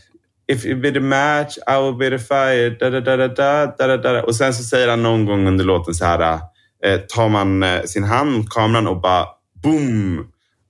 [0.52, 2.70] If you be the match, I will be the fire.
[2.70, 4.22] Da, da, da, da, da, da, da, da.
[4.22, 6.40] Och sen så säger han någon gång under låten så här...
[6.84, 9.26] Eh, tar man eh, sin hand mot kameran och bara
[9.62, 10.26] boom.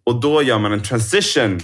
[0.06, 1.60] Och då gör man en transition.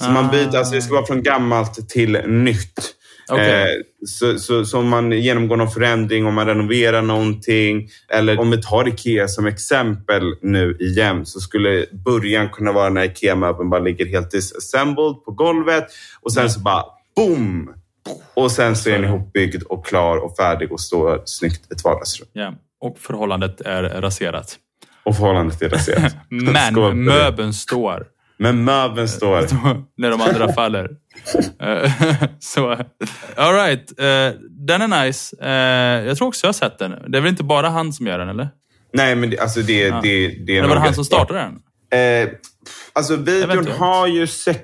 [0.00, 2.94] Så man byter, alltså det ska vara från gammalt till nytt.
[3.30, 3.62] Okej.
[3.62, 3.68] Eh,
[4.06, 8.62] så, så, så om man genomgår någon förändring, om man renoverar någonting eller om vi
[8.62, 14.06] tar Ikea som exempel nu igen så skulle början kunna vara när Ikea-möbeln bara ligger
[14.06, 15.84] helt disassembled på golvet
[16.20, 16.84] och sen så bara
[17.18, 17.74] boom!
[18.34, 21.84] Och sen så är den ihopbyggd och klar och färdig och står snyggt i ett
[21.84, 22.28] vardagsrum.
[22.32, 22.54] Ja.
[22.80, 24.56] Och förhållandet är raserat.
[25.04, 26.16] Och förhållandet är raserat.
[26.28, 28.06] Men möbeln står.
[28.36, 29.46] Men möbeln står.
[29.96, 30.90] när de andra faller.
[31.60, 31.92] Eh,
[32.38, 32.70] så,
[33.36, 34.00] all right.
[34.00, 35.36] Eh, den är nice.
[35.40, 36.90] Eh, jag tror också jag har sett den.
[36.90, 38.48] Det är väl inte bara han som gör den, eller?
[38.92, 41.60] Nej, men det, alltså det, det, det är Eller var det han som startade den?
[41.90, 42.28] Eh,
[42.92, 44.60] alltså videon har ju sex,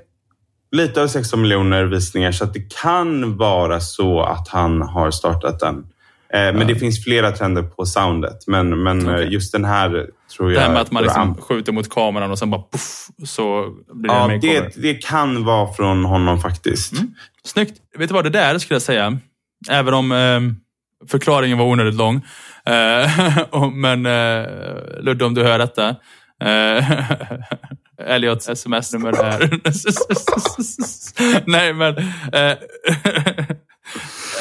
[0.74, 5.60] lite över 16 miljoner visningar så att det kan vara så att han har startat
[5.60, 5.76] den.
[6.34, 8.46] Eh, men det finns flera trender på soundet.
[8.46, 9.28] Men, men eh, Okej.
[9.32, 10.06] just den här
[10.36, 10.60] tror jag...
[10.60, 14.10] Det här med att man liksom skjuter mot kameran och sen bara puff, så blir
[14.10, 16.92] det Ja, en det, det kan vara från honom faktiskt.
[16.92, 17.14] Mm.
[17.44, 17.74] Snyggt.
[17.98, 19.18] Vet du vad det där skulle jag säga?
[19.70, 20.40] Även om eh,
[21.10, 22.16] förklaringen var onödigt lång.
[22.66, 23.10] Eh,
[23.72, 24.46] men eh,
[25.00, 25.96] Ludde, om du hör detta.
[28.02, 29.60] Elliots sms-nummer är...
[31.50, 31.96] Nej, men...
[32.32, 32.56] Eh,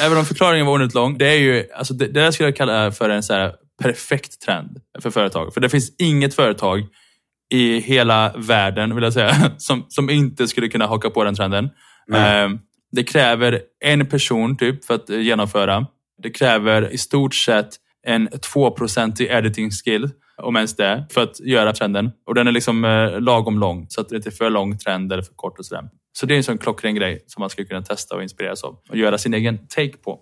[0.00, 1.18] även om förklaringen var onödigt lång.
[1.18, 4.40] Det är ju, alltså det, det där skulle jag kalla för en så här perfekt
[4.40, 5.54] trend för företag.
[5.54, 6.86] För det finns inget företag
[7.50, 11.64] i hela världen, vill jag säga, som, som inte skulle kunna haka på den trenden.
[12.14, 12.48] Eh,
[12.92, 15.86] Det kräver en person typ för att eh, genomföra.
[16.22, 17.68] Det kräver i stort sett
[18.06, 20.10] en 2% editing skill,
[20.42, 22.10] om ens det, för att göra trenden.
[22.26, 25.12] Och den är liksom eh, lagom lång, så att det inte är för lång trend
[25.12, 25.84] eller för kort och sådär.
[26.12, 28.78] Så det är en sån klockren grej som man skulle kunna testa och inspireras av
[28.90, 30.20] och göra sin egen take på.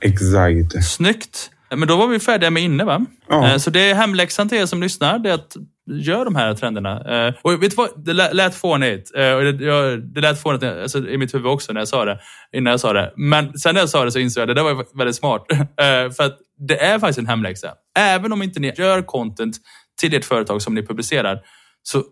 [0.00, 0.84] Exakt.
[0.84, 1.50] Snyggt!
[1.76, 3.06] Men då var vi färdiga med inne va?
[3.28, 3.48] Ja.
[3.50, 5.56] Eh, Så det är hemläxan till er som lyssnar, det är att
[5.90, 7.26] gör de här trenderna.
[7.26, 8.04] Eh, Och vet du vad?
[8.04, 9.14] Det lät- fånigt.
[9.16, 12.04] Eh, Och det, jag, det lät fånigt alltså, i mitt huvud också när jag sa
[12.04, 12.20] det.
[12.52, 13.12] Innan jag sa det.
[13.16, 15.46] Men sen när jag sa det så insåg jag att det där var väldigt smart.
[15.52, 17.74] Eh, För att det är faktiskt en hemläxa.
[17.98, 19.56] Även om inte ni gör content
[20.00, 21.40] till ert företag som ni publicerar.
[21.82, 22.02] Så, eh,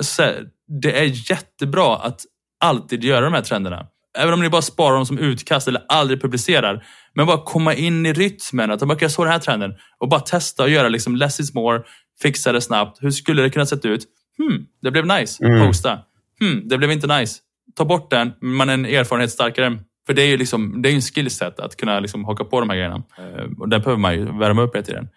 [0.00, 0.44] så här,
[0.82, 2.20] det är jättebra att
[2.64, 3.86] alltid göra de här trenderna.
[4.18, 6.86] Även om ni bara sparar dem som utkast eller aldrig publicerar.
[7.14, 8.70] Men bara komma in i rytmen.
[8.70, 9.74] Att bara, jag såg den här trenden.
[9.98, 11.82] Och bara testa och göra liksom less is more.
[12.22, 12.98] Fixa det snabbt.
[13.02, 14.04] Hur skulle det kunna sett ut?
[14.38, 15.44] Hmm, det blev nice.
[15.66, 15.98] Posta.
[16.40, 17.38] Hmm, det blev inte nice.
[17.76, 18.32] Ta bort den.
[18.40, 19.78] Man är en erfarenhet starkare.
[20.06, 22.70] För det är ju liksom, det är en skillset att kunna liksom haka på de
[22.70, 23.02] här grejerna.
[23.18, 25.08] Eh, Och den behöver man ju värma upp hela tiden.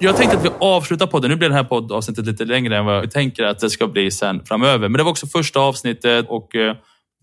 [0.00, 1.30] Jag tänkte att vi avslutar podden.
[1.30, 4.10] Nu blir det här poddavsnittet lite längre än vad vi tänker att det ska bli
[4.10, 4.88] sen framöver.
[4.88, 6.54] Men det var också första avsnittet och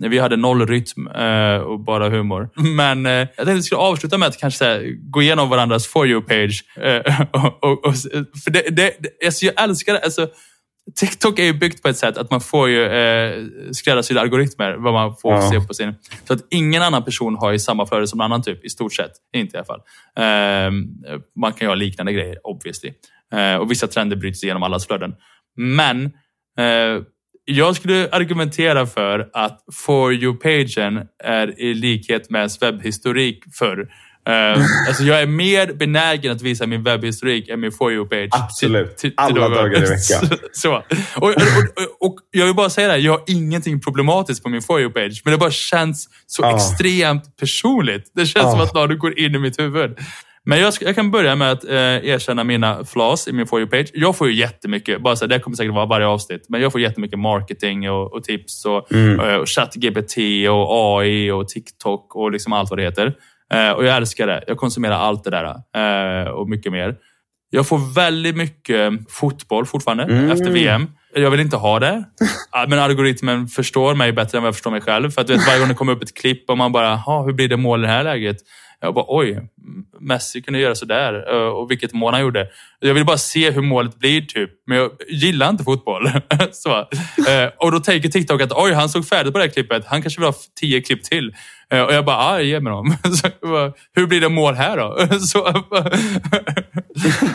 [0.04, 2.50] eh, vi hade noll rytm eh, och bara humor.
[2.76, 5.88] Men eh, jag tänkte att vi skulle avsluta med att kanske här, gå igenom varandras
[5.88, 6.64] For you-page.
[6.86, 7.96] Eh, och, och, och,
[8.44, 8.94] för det, det,
[9.26, 10.00] alltså jag älskar det.
[10.00, 10.28] Alltså,
[11.00, 14.94] TikTok är ju byggt på ett sätt att man får ju eh, skräddarsydda algoritmer vad
[14.94, 15.50] man får Ja.
[15.52, 15.94] se på sin...
[16.28, 18.94] Så att ingen annan person har ju samma flöde som någon annan typ, i stort
[18.94, 19.12] sett.
[19.36, 19.82] Inte i alla fall.
[20.18, 20.84] Ehm,
[21.40, 22.94] man kan ju ha liknande grejer, obviously.
[23.34, 25.14] Eh, och vissa trender bryts igenom allas flöden.
[25.58, 26.06] Men
[26.60, 27.02] eh,
[27.46, 33.88] jag skulle argumentera för att For you-pagen är i likhet med ens webbhistorik förr.
[34.30, 38.28] Uh, alltså jag är mer benägen att visa min webbhistorik än min For you-page.
[38.32, 39.02] Absolut.
[39.18, 40.38] Alla dagar i veckan.
[40.52, 40.74] Så.
[40.74, 40.84] Och,
[41.16, 44.62] och, och, och jag vill bara säga det här, jag har ingenting problematiskt på min
[44.62, 45.22] For you-page.
[45.24, 46.56] Men det bara känns så Ja.
[46.56, 48.12] extremt personligt.
[48.16, 48.66] Det känns som Ja.
[48.66, 49.98] att någon går in i mitt huvud.
[50.46, 51.76] Men jag, jag kan börja med att eh,
[52.06, 53.90] erkänna mina flaws i min For you-page.
[53.94, 56.72] Jag får ju jättemycket, bara så här, det kommer säkert vara varje avsnitt, men jag
[56.72, 58.92] får jättemycket marketing och, och tips och,
[59.22, 60.18] eh, och ChatGPT
[60.50, 63.14] och AI och TikTok och liksom allt vad det heter.
[63.54, 64.44] Eh, och jag älskar det.
[64.48, 66.96] Jag konsumerar allt det där eh, och mycket mer.
[67.50, 70.88] Jag får väldigt mycket fotboll fortfarande efter VM.
[71.16, 72.04] Jag vill inte ha det.
[72.52, 75.12] Ja, Men algoritmen förstår mig bättre än vad jag förstår mig själv.
[75.12, 77.34] För att vet, varje gång det kommer upp ett klipp och man bara, "Ha, hur
[77.34, 78.38] blir det mål i det här läget?
[78.84, 79.40] Jag bara oj,
[80.00, 82.48] Messi kunde göra sådär eh, och vilket mål han gjorde.
[82.80, 86.10] Jag vill bara se hur målet blir typ, men jag gillar inte fotboll.
[86.52, 89.86] så, eh, och då tänker TikTok att oj, han såg färdigt på det här klippet.
[89.86, 91.36] Han kanske vill ha tio klipp till.
[91.74, 92.96] Eh, Och jag bara, ah, ge mig dem.
[93.42, 94.98] Bara, hur blir det mål här då?
[95.20, 95.48] Så,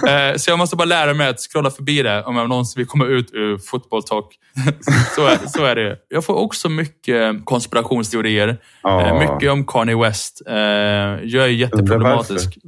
[0.08, 2.86] eh, så jag måste bara lära mig att scrolla förbi det om jag någonsin vill
[2.86, 4.26] komma ut ur football talk.
[5.14, 5.96] Så är, så är det.
[6.08, 8.56] Jag får också mycket konspirationsteorier.
[8.82, 9.06] Ja.
[9.06, 10.42] Eh, Mycket om Kanye West.
[10.46, 12.58] Jag är jätteproblematisk.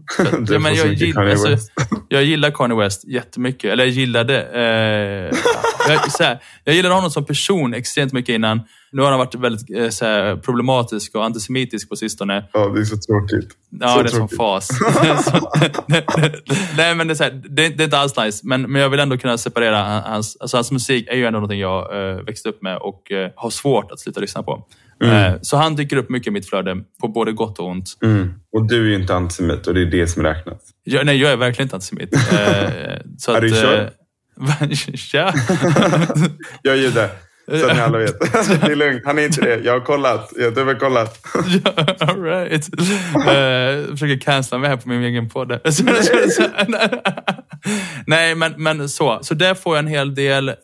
[0.48, 1.72] Ja, men jag, gillar, Kanye alltså, West.
[2.08, 3.72] jag gillar Kanye West jättemycket.
[3.72, 4.42] Eller jag gillade.
[4.42, 5.36] Eh,
[5.88, 8.60] jag, så här, jag gillade honom som person extremt mycket innan.
[8.92, 12.44] Nu har han varit väldigt eh, så här, problematisk och antisemitisk på sistone.
[12.52, 13.50] Ja, det är så tråkigt.
[13.80, 14.36] Ja, så det är som tråkigt.
[14.36, 14.68] fas.
[15.24, 15.50] Så-
[16.76, 18.40] Nej, men det är, så här, det, det är inte alls nice.
[18.46, 21.60] Men, men jag vill ändå kunna separera hans, alltså hans musik är ju ändå någonting
[21.60, 24.66] jag eh, växte upp med och eh, har svårt att sluta lyssna på.
[25.04, 27.98] Eh, så han dyker upp mycket i mitt flöde, på både gott och ont.
[28.02, 28.34] Mm.
[28.52, 30.58] Och du är ju inte antisemit och det är det som räknas.
[30.84, 32.10] Jag, nej, jag är verkligen inte antisemit.
[33.18, 33.92] Så Är du att,
[34.96, 35.22] sure?
[35.22, 35.32] eh, Ja.
[36.62, 37.10] Jag är jude.
[37.60, 38.20] Så att ni alla vet.
[38.60, 39.02] Det är lugnt.
[39.04, 39.60] Han är inte det.
[39.64, 40.32] Jag har kollat.
[40.36, 41.26] Jag har dubbelkollat.
[42.00, 42.68] All right.
[42.74, 45.52] Uh, försöker cancella mig här på min egen podd.
[48.06, 49.18] Nej, men, men så.
[49.22, 50.48] Så där får jag en hel del.
[50.48, 50.54] eh,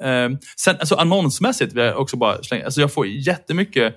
[0.60, 2.64] sen, alltså annonsmässigt vill jag också bara slänga.
[2.64, 3.94] Alltså jag får jättemycket.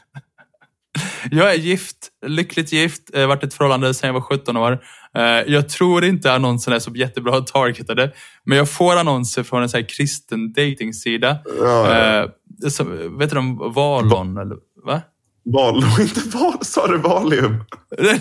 [1.30, 1.96] jag är gift,
[2.26, 4.78] lyckligt gift, eh, varit i ett förhållande sedan jag var 17 år.
[5.16, 8.12] Eh, jag tror inte annonserna är så jättebra targetade,
[8.44, 11.38] men jag får annonser från en så kristen datingsida.
[11.60, 12.22] Ja, ja.
[12.64, 14.38] Eh, som, vet du om Valon?
[14.38, 14.56] Eller,
[14.86, 15.02] va?
[15.44, 16.58] Val inte val.
[16.60, 17.64] Sa du Valium?
[17.98, 18.20] nej,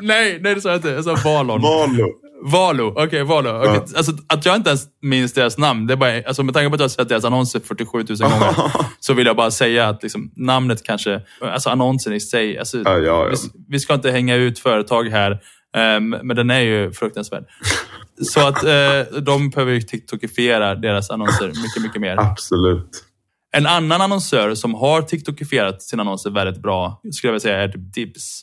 [0.00, 0.88] nej, nej, det sa jag inte.
[0.88, 1.60] Jag sa Valon.
[1.62, 2.08] Valo.
[2.42, 3.50] Valo, okej, Valo.
[3.50, 3.96] Okej, Ja.
[3.96, 6.74] Alltså, att jag inte ens minns deras namn, det är bara, alltså, med tanke på
[6.74, 8.54] att jag har sett deras annonser 47 000 gånger,
[9.00, 12.98] så vill jag bara säga att liksom, namnet kanske, alltså annonsen i sig, alltså, Ja,
[12.98, 13.28] ja.
[13.30, 13.36] Vi,
[13.68, 15.40] vi ska inte hänga ut företag här,
[15.76, 17.44] ehm, men den är ju fruktansvärd.
[18.22, 22.16] Så att eh, de behöver ju TikTokifiera deras annonser mycket, mycket mer.
[22.20, 23.04] Absolut.
[23.52, 27.68] En annan annonsör som har TikTokifierat sina annonser väldigt bra, skulle jag vilja säga, är
[27.68, 28.42] typ Dibs.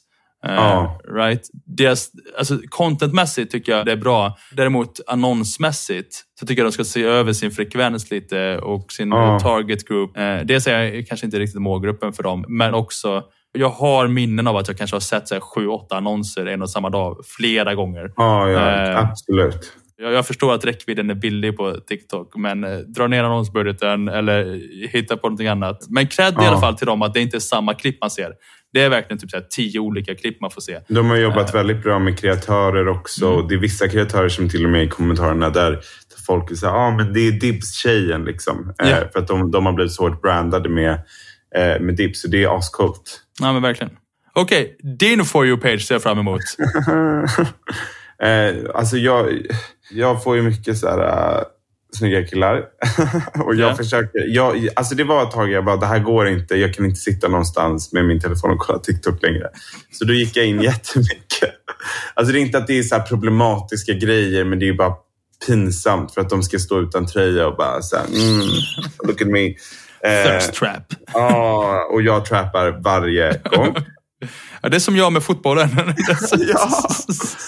[0.55, 0.99] Ja.
[1.15, 1.41] right?
[1.77, 4.37] Deras, alltså, contentmässigt tycker jag det är bra.
[4.51, 9.39] Däremot annonsmässigt så tycker jag de ska se över sin frekvens lite och sin Ja.
[9.39, 10.17] target group.
[10.17, 14.47] Eh, dels är jag kanske inte riktigt målgruppen för dem, men också jag har minnen
[14.47, 17.17] av att jag kanske har sett så här, sju, åtta annonser en och samma dag
[17.37, 18.11] flera gånger.
[18.15, 18.59] Ja, ja
[18.91, 19.71] Eh, absolut.
[20.01, 24.61] Jag, jag förstår att räckvidden är billig på TikTok, men eh, dra ner annonsbudgeten eller
[24.91, 25.85] hitta på någonting annat.
[25.89, 26.47] Men cred i Ja.
[26.47, 28.31] alla fall till dem att det inte är samma klipp man ser.
[28.73, 30.79] Det är verkligen typ så tio olika klipp man får se.
[30.87, 33.33] De har jobbat väldigt bra med kreatörer också.
[33.33, 33.47] Mm.
[33.47, 35.79] Det är vissa kreatörer som till och med i kommentarerna där,
[36.27, 38.25] folk säger ah, men det är Dibs-tjejen.
[38.25, 38.73] Liksom.
[38.83, 40.91] Eh, för att de, de har blivit så hårt brandade med,
[41.55, 42.21] eh, med Dibs.
[42.21, 43.21] Så det är ascoolt.
[43.39, 43.93] Ja, men verkligen.
[44.33, 46.41] Okej, din For You-page ser jag fram emot.
[48.23, 49.41] eh, alltså jag,
[49.91, 51.43] jag får ju mycket så här, äh,
[51.93, 52.63] snygga killar.
[53.45, 53.75] och jag Ja.
[53.75, 54.19] försöker...
[54.27, 56.55] Jag, alltså det var ett tag jag bara, det här går inte.
[56.55, 59.47] Jag kan inte sitta någonstans med min telefon och kolla TikTok längre.
[59.91, 61.49] Så då gick jag in jättemycket.
[62.13, 64.93] Alltså det är inte att det är så problematiska grejer, men det är bara
[65.47, 68.47] pinsamt för att de ska stå utan tröja och bara så här, mm,
[69.07, 69.45] look at me.
[69.47, 70.83] Eh, Thirst trap.
[71.13, 73.75] ja, och jag trappar varje gång.
[74.61, 75.69] Ja, det är som jag med fotbollen.
[76.47, 76.69] Ja.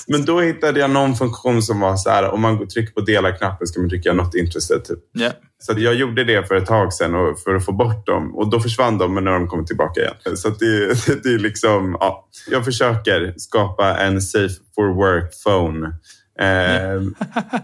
[0.07, 3.67] Men då hittade jag någon funktion som var så här, om man trycker på dela-knappen
[3.67, 4.83] ska man trycka not interested.
[4.85, 4.99] Typ.
[5.11, 5.31] Ja.
[5.59, 8.35] Så jag gjorde det för ett tag sedan för att få bort dem.
[8.35, 10.37] Och då försvann de, men nu har de kommit tillbaka igen.
[10.37, 10.87] Så det,
[11.23, 12.27] det är liksom, ja.
[12.51, 15.93] Jag försöker skapa en safe for work phone.
[16.39, 17.01] Eh,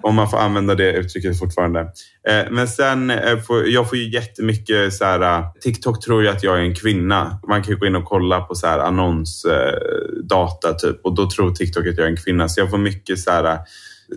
[0.02, 1.80] om man får använda det uttrycket fortfarande.
[2.28, 6.30] Eh, men sen, eh, får, jag får ju jättemycket så här, eh, TikTok tror ju
[6.30, 7.40] att jag är en kvinna.
[7.48, 11.30] Man kan ju gå in och kolla på så här annonsdata eh, typ och då
[11.30, 12.50] tror TikTok att jag är en kvinna.
[12.50, 13.60] Så jag får mycket så här eh,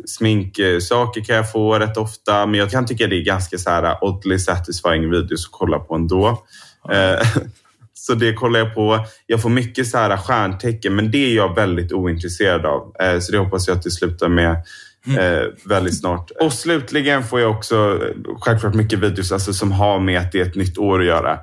[0.06, 2.46] sminksaker kan jag få rätt ofta.
[2.46, 5.94] Men jag kan tycka det är ganska så här oddly satisfying videos att kolla på
[5.94, 6.28] ändå.
[6.92, 7.26] Eh,
[8.00, 9.06] så det kollar jag på.
[9.26, 12.94] Jag får mycket så här stjärntecken, men det är jag väldigt ointresserad av.
[13.00, 14.50] Eh, så det hoppas jag att det slutar med
[15.18, 16.30] eh, väldigt snart.
[16.30, 20.40] Och slutligen får jag också eh, självklart mycket videos alltså, som har med att det
[20.40, 21.38] är ett nytt år att göra.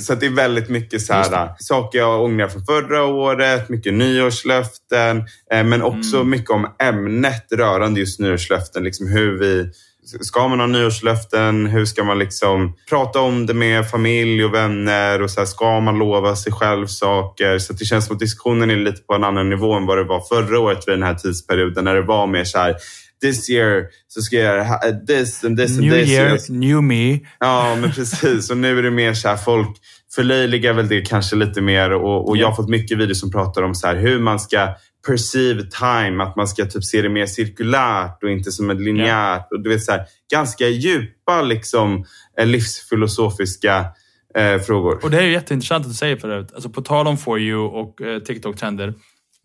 [0.00, 5.24] Så det är väldigt mycket så här, saker jag ångrar från förra året, mycket nyårslöften,
[5.50, 8.84] men också mycket om ämnet rörande just nyårslöften.
[8.84, 9.70] Liksom hur vi
[10.04, 11.66] Ska man ha nyårslöften?
[11.66, 15.22] Hur ska man liksom prata om det med familj och vänner?
[15.22, 17.58] Och så här, ska man lova sig själv saker?
[17.58, 20.04] Så det känns som att diskussionen är lite på en annan nivå än vad det
[20.04, 22.76] var förra året vid den här tidsperioden när det var mer så här
[23.22, 26.10] This year så ska jag göra this and this and New this.
[26.10, 27.18] year, new me.
[27.40, 28.50] Ja, men precis.
[28.50, 29.76] Och nu är det mer så här folk,
[30.14, 33.62] förlöjligar väl det kanske lite mer och, och jag har fått mycket videos som pratar
[33.62, 34.68] om så här, hur man ska
[35.06, 39.52] perceive time, att man ska typ se det mer cirkulärt och inte som ett linjärt.
[39.52, 42.04] Och du vet, så här, ganska djupa liksom,
[42.38, 43.86] eh, livsfilosofiska
[44.34, 45.00] eh, frågor.
[45.02, 46.52] Och det är ju jätteintressant att du säger förut.
[46.54, 48.94] Alltså på tal om For You och eh, TikTok-trender.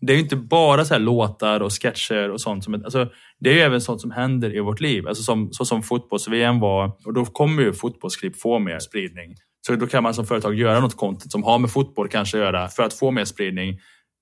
[0.00, 2.64] Det är ju inte bara så låtar och sketcher och sånt.
[2.64, 3.08] Som, alltså,
[3.40, 5.08] det är ju även sånt som händer i vårt liv.
[5.08, 6.92] Alltså som, så som fotbolls-VM var.
[7.04, 9.34] Och då kommer ju fotbollsklipp få mer spridning.
[9.66, 12.44] Så då kan man som företag göra något content som har med fotboll kanske att
[12.44, 13.78] göra för att få mer spridning.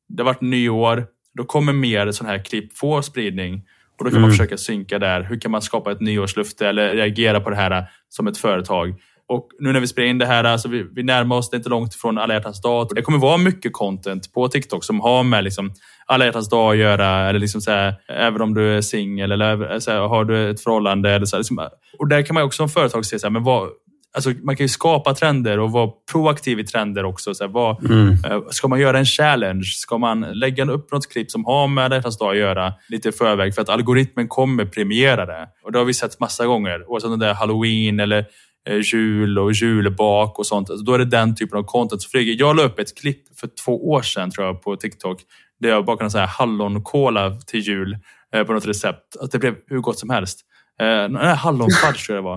[0.08, 1.06] Det har varit nyår.
[1.38, 3.62] Då kommer mer sådana här klipp få spridning.
[3.98, 5.22] Och då kan man försöka synka där.
[5.22, 8.94] Hur kan man skapa ett nyårslufte eller reagera på det här som ett företag?
[9.28, 11.68] Och nu när vi spelar in det här, alltså vi, vi närmar oss, det inte
[11.68, 12.88] långt från alla hjärtans dag.
[12.94, 15.72] Det kommer vara mycket content på TikTok som har med liksom
[16.06, 17.28] alla hjärtans dag att göra.
[17.28, 20.60] Eller liksom så här, även om du är singel eller så här, har du ett
[20.60, 21.10] förhållande.
[21.10, 21.68] Eller så här, liksom,
[21.98, 23.68] och där kan man också som företag se, så här, men vad,
[24.16, 27.34] Alltså man kan ju skapa trender och vara proaktiv i trender också.
[27.34, 27.90] Så här, vad,
[28.24, 29.64] eh, Ska man göra en challenge?
[29.64, 33.12] Ska man lägga upp något klipp som har med detta dag att göra lite i
[33.12, 33.54] förväg?
[33.54, 35.48] För att algoritmen kommer premiera det.
[35.64, 36.90] Och det har vi sett massa gånger.
[36.90, 38.26] Oavsett om det är halloween eller
[38.68, 40.70] eh, jul och julbak och sånt.
[40.70, 42.36] Alltså, då är det den typen av content som flyger.
[42.38, 45.20] Jag la upp ett klipp för två år sedan tror jag på TikTok.
[45.60, 47.98] Där jag bakade här hallonkola till jul
[48.34, 49.16] eh, på något recept.
[49.20, 50.40] Att det blev hur gott som helst.
[50.80, 52.36] Eh, hallonfudge tror jag det var.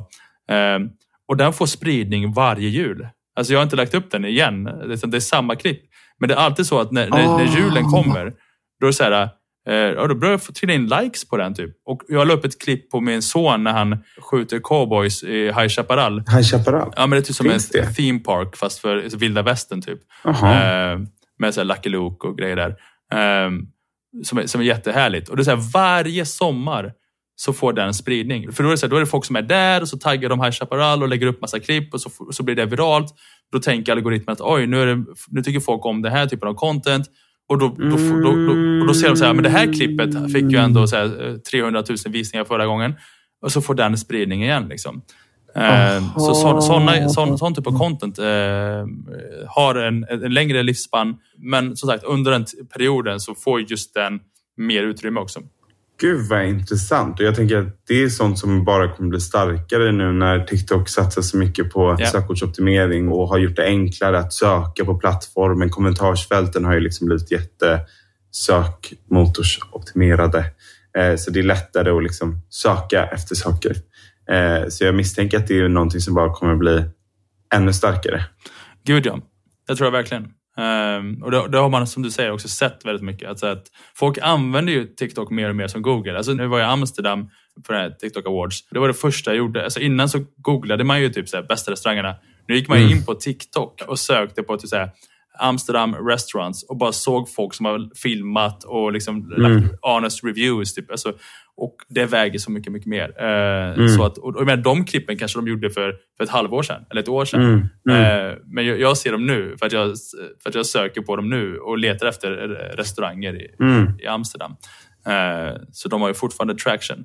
[0.76, 0.80] Eh,
[1.28, 3.08] och den får spridning varje jul.
[3.36, 4.64] Alltså jag har inte lagt upp den igen.
[4.64, 5.82] Det är, det är samma klipp.
[6.20, 8.34] Men det är alltid så att när, när, när julen kommer,
[8.80, 9.30] då är det så här,
[9.70, 11.54] eh, ja, då börjar jag få trilla in likes på den.
[11.54, 11.72] typ.
[11.86, 15.68] Och jag la upp ett klipp på min son när han skjuter cowboys i High
[15.68, 16.20] Chaparral.
[16.20, 16.94] High Chaparral?
[16.96, 17.94] Ja, men det är typ som Finns en det?
[17.94, 20.00] theme park fast för vilda västern typ.
[20.26, 21.00] Eh,
[21.40, 22.70] med så här Lucky Luke och grejer där.
[23.14, 23.52] Eh,
[24.24, 25.30] som, är, som är jättehärligt.
[25.30, 26.94] Och det är så här, varje sommar
[27.42, 28.52] så får den spridning.
[28.52, 29.98] För då är, det så här, då är det folk som är där och så
[29.98, 33.14] taggar de High Chaparral och lägger upp massa klipp och så, så blir det viralt.
[33.52, 36.48] Då tänker algoritmen att oj, nu, är det, nu tycker folk om den här typen
[36.50, 37.06] av content.
[37.50, 40.32] Och då, då, då, då, och då ser de så här, men det här klippet
[40.34, 42.94] fick ju ändå så här, eh, 300 000 visningar förra gången.
[43.42, 44.68] Och så får den spridning igen.
[44.70, 45.02] Liksom.
[45.56, 48.26] Eh, så så, såna, sån, sån typ av content eh,
[49.48, 51.16] har en, en längre livsspann.
[51.38, 54.20] Men som sagt, under den perioden så får just den
[54.58, 55.40] mer utrymme också.
[56.02, 57.20] Gud vad intressant.
[57.20, 60.90] Och jag tänker att det är sånt som bara kommer bli starkare nu när TikTok
[60.90, 62.06] satsar så mycket på Ja.
[62.08, 65.70] sökordsoptimering och har gjort det enklare att söka på plattformen.
[65.70, 67.80] Kommentarsfälten har ju liksom blivit jätte
[68.32, 70.46] sökmotorsoptimerade.
[70.98, 73.76] Eh, Så det är lättare att liksom söka efter saker.
[74.32, 76.84] Eh, Så jag misstänker att det är någonting som bara kommer bli
[77.54, 78.26] ännu starkare.
[78.86, 79.20] Gud ja,
[79.68, 80.28] det tror jag verkligen.
[80.58, 83.30] Ehm, och det, det har man som du säger också sett väldigt mycket.
[83.30, 83.64] Alltså att
[83.96, 86.18] folk använder ju TikTok mer och mer som Google.
[86.18, 87.30] Alltså nu var jag i Amsterdam
[87.68, 88.68] på den här TikTok Awards.
[88.70, 89.64] Det var det första jag gjorde.
[89.64, 92.16] Alltså innan så googlade man ju typ så här, bästa restaurangerna.
[92.48, 94.90] Nu gick man ju in på TikTok och sökte på typ så här,
[95.42, 100.74] Amsterdam restaurants och bara såg folk som har filmat och liksom lagt honest reviews.
[100.74, 100.92] Typ.
[100.92, 101.14] Alltså,
[101.58, 103.24] och det väger så mycket, mycket mer.
[103.24, 106.64] Eh, så att, och, och menar, de klippen kanske de gjorde för, för ett halvår
[106.64, 107.42] sedan eller ett år sedan.
[107.90, 109.94] Eh, men jag, jag ser dem nu för att, jag,
[110.44, 113.56] för att jag söker på dem nu och letar efter eh, restauranger i,
[114.04, 114.52] i Amsterdam.
[115.08, 117.04] Eh, så de har ju fortfarande traction.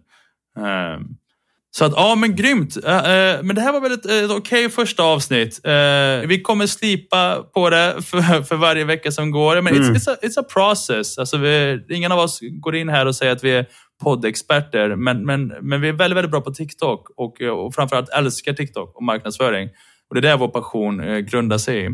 [1.78, 2.76] Så att, ja men grymt.
[2.84, 5.60] Eh, eh, men det här var väl ett, ett okej första avsnitt.
[5.64, 9.62] Eh, vi kommer slipa på det för, för varje vecka som går.
[9.62, 11.18] Men it's, it's, a, it's a process.
[11.18, 13.66] Alltså vi, ingen av oss går in här och säger att vi är
[14.02, 14.96] poddexperter.
[14.96, 18.96] Men, men, men vi är väldigt, väldigt bra på TikTok och, och framförallt älskar TikTok
[18.96, 19.68] och marknadsföring.
[20.08, 21.90] Och det är där vår passion eh, grundar sig i.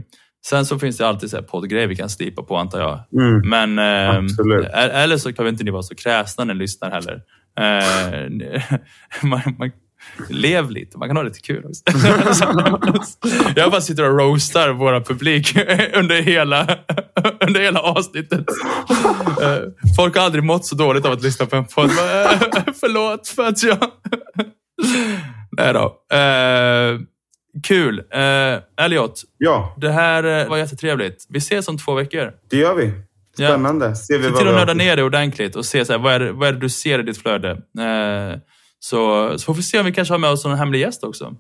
[0.47, 3.01] Sen så finns det alltid så här poddgrejer vi kan slipa på antar jag.
[3.45, 7.21] Men eh, eller så behöver inte ni vara så kräsna när ni lyssnar heller.
[7.61, 8.63] Eh,
[9.23, 9.71] man, man,
[10.29, 11.83] lev lite, man kan ha lite kul också.
[13.57, 15.57] jag bara sitter och roastar våra publik
[15.95, 16.79] under hela,
[17.47, 18.45] under hela avsnittet.
[19.43, 19.59] Eh,
[19.97, 21.91] folk har aldrig mått så dåligt av att lyssna på en podd.
[21.91, 21.95] Eh,
[22.81, 23.79] Förlåt för att jag...
[25.57, 25.97] Nej då.
[27.63, 28.03] Kul.
[28.13, 31.27] Eh, Elliot, Ja, det här var jättetrevligt.
[31.29, 32.33] Vi ses om två veckor.
[32.51, 32.93] det gör vi.
[33.37, 33.49] Ja.
[33.49, 33.89] Spännande.
[33.89, 36.33] Vi Se till att nörda ner det ordentligt och se så här, vad, är det,
[36.33, 37.51] vad är det du ser i ditt flöde.
[37.51, 38.39] Eh,
[38.79, 41.35] så, så får vi se om vi kanske har med oss någon hemlig gäst också.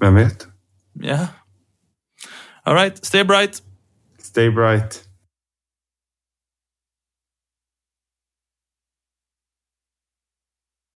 [0.00, 0.46] Vem vet?
[0.92, 1.26] Ja.
[2.62, 3.62] All right, stay bright.
[4.22, 5.09] Stay bright.